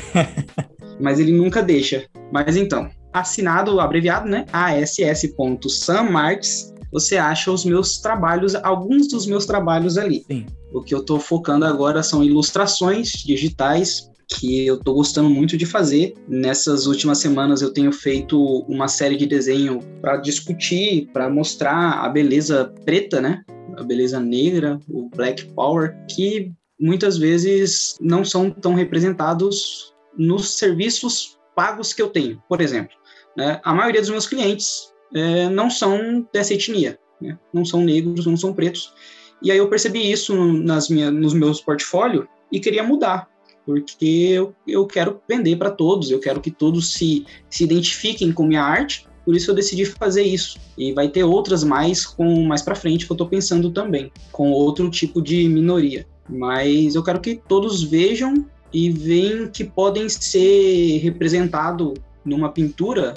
Mas 0.99 1.19
ele 1.19 1.31
nunca 1.31 1.61
deixa. 1.61 2.07
Mas 2.31 2.55
então, 2.55 2.89
assinado, 3.13 3.79
abreviado, 3.79 4.27
né? 4.27 4.45
ass.sammarques, 4.51 6.73
você 6.95 7.17
acha 7.17 7.51
os 7.51 7.65
meus 7.65 7.97
trabalhos, 7.97 8.55
alguns 8.55 9.09
dos 9.09 9.25
meus 9.27 9.45
trabalhos 9.45 9.97
ali. 9.97 10.23
Sim. 10.25 10.45
O 10.71 10.81
que 10.81 10.95
eu 10.95 10.99
estou 10.99 11.19
focando 11.19 11.65
agora 11.65 12.01
são 12.01 12.23
ilustrações 12.23 13.11
digitais 13.11 14.09
que 14.29 14.65
eu 14.65 14.75
estou 14.75 14.95
gostando 14.95 15.29
muito 15.29 15.57
de 15.57 15.65
fazer. 15.65 16.13
Nessas 16.25 16.87
últimas 16.87 17.17
semanas 17.17 17.61
eu 17.61 17.73
tenho 17.73 17.91
feito 17.91 18.41
uma 18.69 18.87
série 18.87 19.17
de 19.17 19.25
desenho 19.25 19.81
para 20.01 20.15
discutir, 20.15 21.09
para 21.11 21.29
mostrar 21.29 21.99
a 22.01 22.07
beleza 22.07 22.73
preta, 22.85 23.19
né? 23.19 23.43
A 23.77 23.83
beleza 23.83 24.17
negra, 24.17 24.79
o 24.89 25.09
Black 25.09 25.51
Power, 25.53 25.97
que 26.09 26.53
muitas 26.79 27.17
vezes 27.17 27.97
não 27.99 28.23
são 28.23 28.49
tão 28.49 28.73
representados 28.73 29.93
nos 30.17 30.57
serviços 30.57 31.37
pagos 31.53 31.91
que 31.91 32.01
eu 32.01 32.07
tenho. 32.07 32.41
Por 32.47 32.61
exemplo, 32.61 32.95
né, 33.35 33.59
a 33.65 33.73
maioria 33.73 33.99
dos 33.99 34.09
meus 34.09 34.27
clientes 34.27 34.94
é, 35.13 35.49
não 35.49 35.69
são 35.69 36.27
dessa 36.33 36.53
etnia, 36.53 36.99
né, 37.21 37.37
não 37.53 37.65
são 37.65 37.81
negros, 37.81 38.25
não 38.25 38.37
são 38.37 38.53
pretos. 38.53 38.93
E 39.41 39.51
aí 39.51 39.57
eu 39.57 39.69
percebi 39.69 40.11
isso 40.11 40.35
nas 40.35 40.89
minhas, 40.89 41.13
nos 41.13 41.33
meus 41.33 41.61
portfólios 41.61 42.25
e 42.51 42.59
queria 42.59 42.83
mudar, 42.83 43.27
porque 43.65 44.29
eu, 44.31 44.55
eu 44.67 44.85
quero 44.85 45.21
vender 45.27 45.57
para 45.57 45.71
todos, 45.71 46.09
eu 46.09 46.19
quero 46.19 46.39
que 46.39 46.51
todos 46.51 46.93
se, 46.93 47.25
se 47.49 47.63
identifiquem 47.63 48.31
com 48.31 48.45
minha 48.45 48.63
arte, 48.63 49.07
por 49.25 49.35
isso 49.35 49.49
eu 49.49 49.55
decidi 49.55 49.85
fazer 49.85 50.21
isso. 50.21 50.59
E 50.77 50.93
vai 50.93 51.09
ter 51.09 51.23
outras 51.23 51.63
mais 51.63 52.05
com 52.05 52.43
mais 52.43 52.61
para 52.61 52.75
frente 52.75 53.05
que 53.05 53.11
eu 53.11 53.15
estou 53.15 53.27
pensando 53.27 53.71
também, 53.71 54.11
com 54.31 54.51
outro 54.51 54.89
tipo 54.89 55.21
de 55.21 55.49
minoria. 55.49 56.05
Mas 56.29 56.95
eu 56.95 57.03
quero 57.03 57.19
que 57.19 57.41
todos 57.47 57.83
vejam 57.83 58.45
e 58.71 58.89
veem 58.89 59.47
que 59.47 59.63
podem 59.63 60.07
ser 60.07 60.97
representados 60.97 61.93
numa 62.23 62.49
pintura, 62.49 63.15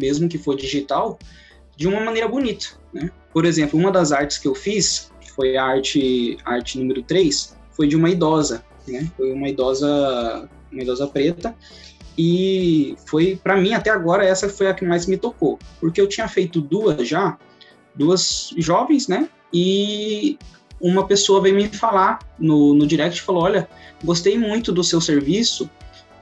mesmo 0.00 0.28
que 0.28 0.38
for 0.38 0.56
digital, 0.56 1.18
de 1.76 1.86
uma 1.86 2.00
maneira 2.00 2.28
bonita. 2.28 2.66
Né? 2.92 3.10
Por 3.32 3.44
exemplo, 3.44 3.78
uma 3.78 3.90
das 3.90 4.12
artes 4.12 4.38
que 4.38 4.48
eu 4.48 4.54
fiz, 4.54 5.12
que 5.20 5.30
foi 5.30 5.56
a 5.56 5.64
arte, 5.64 6.38
arte 6.44 6.78
número 6.78 7.02
3, 7.02 7.56
foi 7.70 7.86
de 7.86 7.96
uma 7.96 8.10
idosa. 8.10 8.64
Né? 8.88 9.10
Foi 9.16 9.32
uma 9.32 9.48
idosa, 9.48 10.48
uma 10.72 10.82
idosa 10.82 11.06
preta. 11.06 11.54
E 12.18 12.96
foi, 13.06 13.38
para 13.42 13.56
mim, 13.56 13.72
até 13.72 13.90
agora, 13.90 14.24
essa 14.24 14.48
foi 14.48 14.66
a 14.66 14.74
que 14.74 14.84
mais 14.84 15.06
me 15.06 15.16
tocou. 15.16 15.58
Porque 15.80 16.00
eu 16.00 16.08
tinha 16.08 16.28
feito 16.28 16.60
duas 16.60 17.06
já, 17.08 17.38
duas 17.94 18.52
jovens, 18.58 19.08
né? 19.08 19.28
E 19.52 20.38
uma 20.80 21.06
pessoa 21.06 21.40
veio 21.40 21.54
me 21.54 21.68
falar 21.68 22.18
no, 22.38 22.74
no 22.74 22.86
direct 22.86 23.22
falou: 23.22 23.44
Olha, 23.44 23.68
gostei 24.04 24.38
muito 24.38 24.72
do 24.72 24.82
seu 24.82 25.00
serviço, 25.00 25.70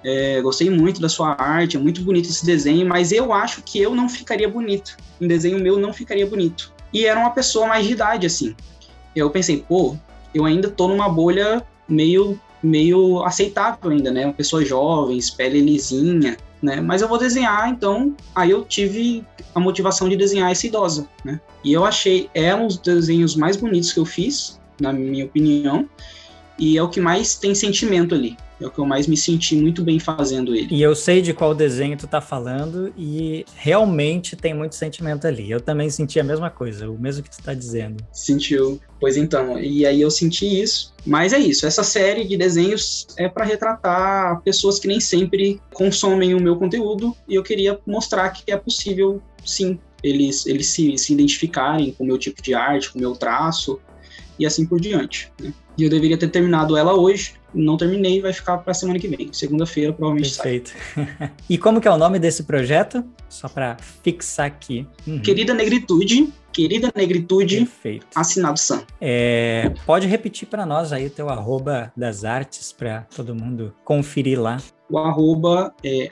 é, 0.05 0.41
gostei 0.41 0.71
muito 0.71 1.01
da 1.01 1.09
sua 1.09 1.41
arte, 1.41 1.77
é 1.77 1.81
muito 1.81 2.03
bonito 2.03 2.29
esse 2.29 2.45
desenho, 2.45 2.87
mas 2.87 3.13
eu 3.13 3.33
acho 3.33 3.63
que 3.63 3.81
eu 3.81 3.95
não 3.95 4.09
ficaria 4.09 4.49
bonito. 4.49 4.97
Um 5.21 5.27
desenho 5.27 5.59
meu 5.59 5.79
não 5.79 5.93
ficaria 5.93 6.27
bonito. 6.27 6.73
E 6.93 7.05
era 7.05 7.19
uma 7.19 7.31
pessoa 7.31 7.67
mais 7.67 7.87
de 7.87 7.93
idade, 7.93 8.27
assim. 8.27 8.55
Eu 9.15 9.31
pensei, 9.31 9.65
pô, 9.69 9.97
eu 10.35 10.45
ainda 10.45 10.71
tô 10.71 10.89
numa 10.89 11.09
bolha 11.09 11.65
meio, 11.89 12.41
meio 12.63 13.23
aceitável 13.25 13.91
ainda, 13.91 14.11
né? 14.11 14.25
Uma 14.25 14.35
pessoa 14.35 14.65
jovem, 14.65 15.19
pele 15.37 15.61
lisinha, 15.61 16.37
né? 16.63 16.81
Mas 16.81 17.03
eu 17.03 17.09
vou 17.09 17.19
desenhar, 17.19 17.69
então. 17.69 18.15
Aí 18.35 18.51
eu 18.51 18.65
tive 18.65 19.25
a 19.55 19.61
motivação 19.61 20.09
de 20.09 20.17
desenhar 20.17 20.51
essa 20.51 20.67
idosa, 20.67 21.09
né? 21.25 21.41
E 21.65 21.73
eu 21.73 21.85
achei 21.85 22.31
ela 22.33 22.63
um 22.63 22.69
dos 22.69 22.79
desenhos 22.79 23.35
mais 23.35 23.57
bonitos 23.57 23.93
que 23.93 24.01
eu 24.01 24.07
fiz, 24.07 24.61
na 24.81 24.93
minha 24.93 25.25
opinião, 25.25 25.89
e 26.59 26.79
é 26.79 26.83
o 26.83 26.89
que 26.89 27.01
mais 27.01 27.35
tem 27.35 27.55
sentimento 27.55 28.15
ali. 28.15 28.37
É 28.61 28.67
o 28.67 28.71
que 28.71 28.79
eu 28.79 28.85
mais 28.85 29.07
me 29.07 29.17
senti 29.17 29.55
muito 29.57 29.83
bem 29.83 29.99
fazendo 29.99 30.55
ele. 30.55 30.69
E 30.71 30.83
eu 30.83 30.95
sei 30.95 31.23
de 31.23 31.33
qual 31.33 31.55
desenho 31.55 31.97
tu 31.97 32.07
tá 32.07 32.21
falando 32.21 32.93
e 32.97 33.45
realmente 33.55 34.35
tem 34.35 34.53
muito 34.53 34.75
sentimento 34.75 35.27
ali. 35.27 35.51
Eu 35.51 35.61
também 35.61 35.89
senti 35.91 36.19
a 36.19 36.25
mesma 36.25 36.51
coisa, 36.51 36.91
o 36.91 36.99
mesmo 36.99 37.23
que 37.23 37.31
tu 37.31 37.43
tá 37.43 37.55
dizendo. 37.55 38.05
Sentiu. 38.13 38.81
Pois 39.01 39.17
então, 39.17 39.59
e 39.61 39.87
aí 39.87 40.01
eu 40.01 40.11
senti 40.11 40.61
isso. 40.61 40.93
Mas 41.07 41.33
é 41.33 41.39
isso, 41.39 41.67
essa 41.67 41.85
série 41.85 42.27
de 42.27 42.37
desenhos 42.37 43.07
é 43.17 43.29
para 43.29 43.45
retratar 43.45 44.43
pessoas 44.43 44.79
que 44.79 44.89
nem 44.89 45.01
sempre 45.01 45.61
consomem 45.73 46.35
o 46.35 46.41
meu 46.41 46.57
conteúdo 46.57 47.17
e 47.27 47.35
eu 47.35 47.43
queria 47.43 47.79
mostrar 47.87 48.29
que 48.31 48.51
é 48.51 48.57
possível, 48.57 49.23
sim, 49.45 49.79
eles, 50.03 50.47
eles 50.47 50.67
se, 50.67 50.99
se 50.99 51.13
identificarem 51.13 51.93
com 51.93 52.05
o 52.05 52.07
meu 52.07 52.19
tipo 52.19 52.43
de 52.43 52.55
arte, 52.55 52.93
com 52.93 52.99
o 52.99 53.01
meu 53.01 53.13
traço 53.13 53.81
e 54.39 54.47
assim 54.47 54.67
por 54.67 54.81
diante. 54.81 55.33
Né? 55.41 55.53
E 55.79 55.85
eu 55.85 55.91
deveria 55.91 56.19
ter 56.19 56.29
terminado 56.29 56.77
ela 56.77 56.93
hoje, 56.93 57.35
não 57.55 57.77
terminei, 57.77 58.21
vai 58.21 58.33
ficar 58.33 58.59
para 58.59 58.75
semana 58.75 58.99
que 58.99 59.07
vem. 59.07 59.33
Segunda-feira, 59.33 59.93
provavelmente 59.93 60.35
Perfeito. 60.35 60.75
e 61.49 61.57
como 61.57 61.81
que 61.81 61.87
é 61.87 61.91
o 61.91 61.97
nome 61.97 62.19
desse 62.19 62.43
projeto? 62.43 63.05
Só 63.29 63.49
para 63.49 63.77
fixar 64.03 64.47
aqui. 64.47 64.87
Uhum. 65.07 65.21
Querida 65.21 65.55
Negritude, 65.55 66.33
Querida 66.53 66.91
Negritude, 66.97 67.59
Perfeito. 67.59 68.07
assinado 68.13 68.59
Sam. 68.59 68.83
É, 69.01 69.73
pode 69.87 70.09
repetir 70.09 70.49
para 70.49 70.67
nós 70.67 70.93
aí 70.93 71.07
o 71.07 71.11
teu 71.11 71.29
arroba 71.29 71.93
das 71.97 72.25
artes 72.25 72.73
para 72.73 73.03
todo 73.15 73.33
mundo 73.33 73.73
conferir 73.85 74.41
lá. 74.41 74.57
O 74.91 74.99
arroba 74.99 75.73
é 75.85 76.09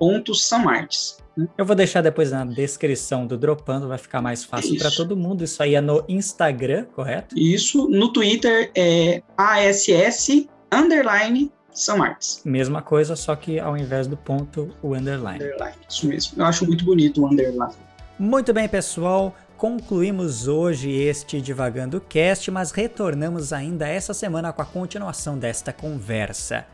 ass.samartes. 0.00 1.18
Eu 1.56 1.64
vou 1.64 1.76
deixar 1.76 2.02
depois 2.02 2.32
na 2.32 2.44
descrição 2.44 3.26
do 3.26 3.36
Dropando, 3.36 3.86
vai 3.86 3.98
ficar 3.98 4.20
mais 4.20 4.44
fácil 4.44 4.76
para 4.76 4.90
todo 4.90 5.16
mundo. 5.16 5.44
Isso 5.44 5.62
aí 5.62 5.74
é 5.74 5.80
no 5.80 6.04
Instagram, 6.08 6.86
correto? 6.86 7.38
Isso. 7.38 7.88
No 7.88 8.12
Twitter 8.12 8.72
é 8.74 9.22
ASS 9.36 10.48
underline 10.72 11.52
Samartes. 11.72 12.42
Mesma 12.44 12.82
coisa, 12.82 13.14
só 13.14 13.36
que 13.36 13.60
ao 13.60 13.76
invés 13.76 14.08
do 14.08 14.16
ponto, 14.16 14.74
o 14.82 14.94
underline. 14.94 15.44
Underline, 15.44 15.76
isso 15.88 16.08
mesmo. 16.08 16.42
Eu 16.42 16.46
acho 16.46 16.66
muito 16.66 16.84
bonito 16.84 17.22
o 17.22 17.26
underline. 17.28 17.74
Muito 18.18 18.52
bem, 18.52 18.68
pessoal. 18.68 19.36
Concluímos 19.56 20.48
hoje 20.48 20.90
este 20.90 21.40
Divagando 21.40 22.00
Cast, 22.00 22.50
mas 22.50 22.72
retornamos 22.72 23.52
ainda 23.52 23.86
essa 23.86 24.12
semana 24.12 24.52
com 24.52 24.62
a 24.62 24.64
continuação 24.64 25.38
desta 25.38 25.72
conversa. 25.72 26.66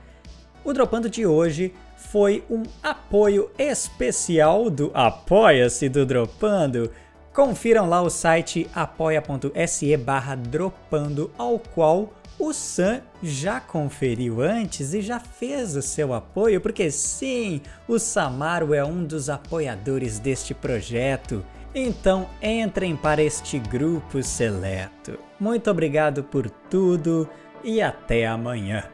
O 0.65 0.73
Dropando 0.73 1.11
de 1.11 1.27
hoje 1.27 1.75
foi 2.11 2.45
um 2.51 2.63
apoio 2.83 3.51
especial 3.59 4.71
do 4.71 4.91
Apoia-se 4.95 5.89
do 5.89 6.07
Dropando. 6.07 6.91
Confiram 7.33 7.89
lá 7.89 8.01
o 8.01 8.09
site 8.09 8.69
apoia.se 8.75 9.97
barra 9.97 10.37
dropando, 10.37 11.33
ao 11.37 11.59
qual 11.59 12.13
o 12.39 12.53
Sam 12.53 13.01
já 13.23 13.61
conferiu 13.61 14.41
antes 14.41 14.95
e 14.95 15.01
já 15.01 15.19
fez 15.19 15.77
o 15.77 15.83
seu 15.83 16.13
apoio, 16.13 16.61
porque 16.61 16.91
sim, 16.91 17.61
o 17.89 17.99
Samaro 17.99 18.75
é 18.75 18.85
um 18.85 19.05
dos 19.05 19.29
apoiadores 19.29 20.19
deste 20.19 20.55
projeto. 20.55 21.45
Então 21.75 22.29
entrem 22.41 22.95
para 22.95 23.23
este 23.23 23.59
grupo 23.59 24.23
seleto. 24.23 25.19
Muito 25.41 25.69
obrigado 25.69 26.23
por 26.23 26.49
tudo 26.49 27.29
e 27.65 27.83
até 27.83 28.27
amanhã. 28.27 28.94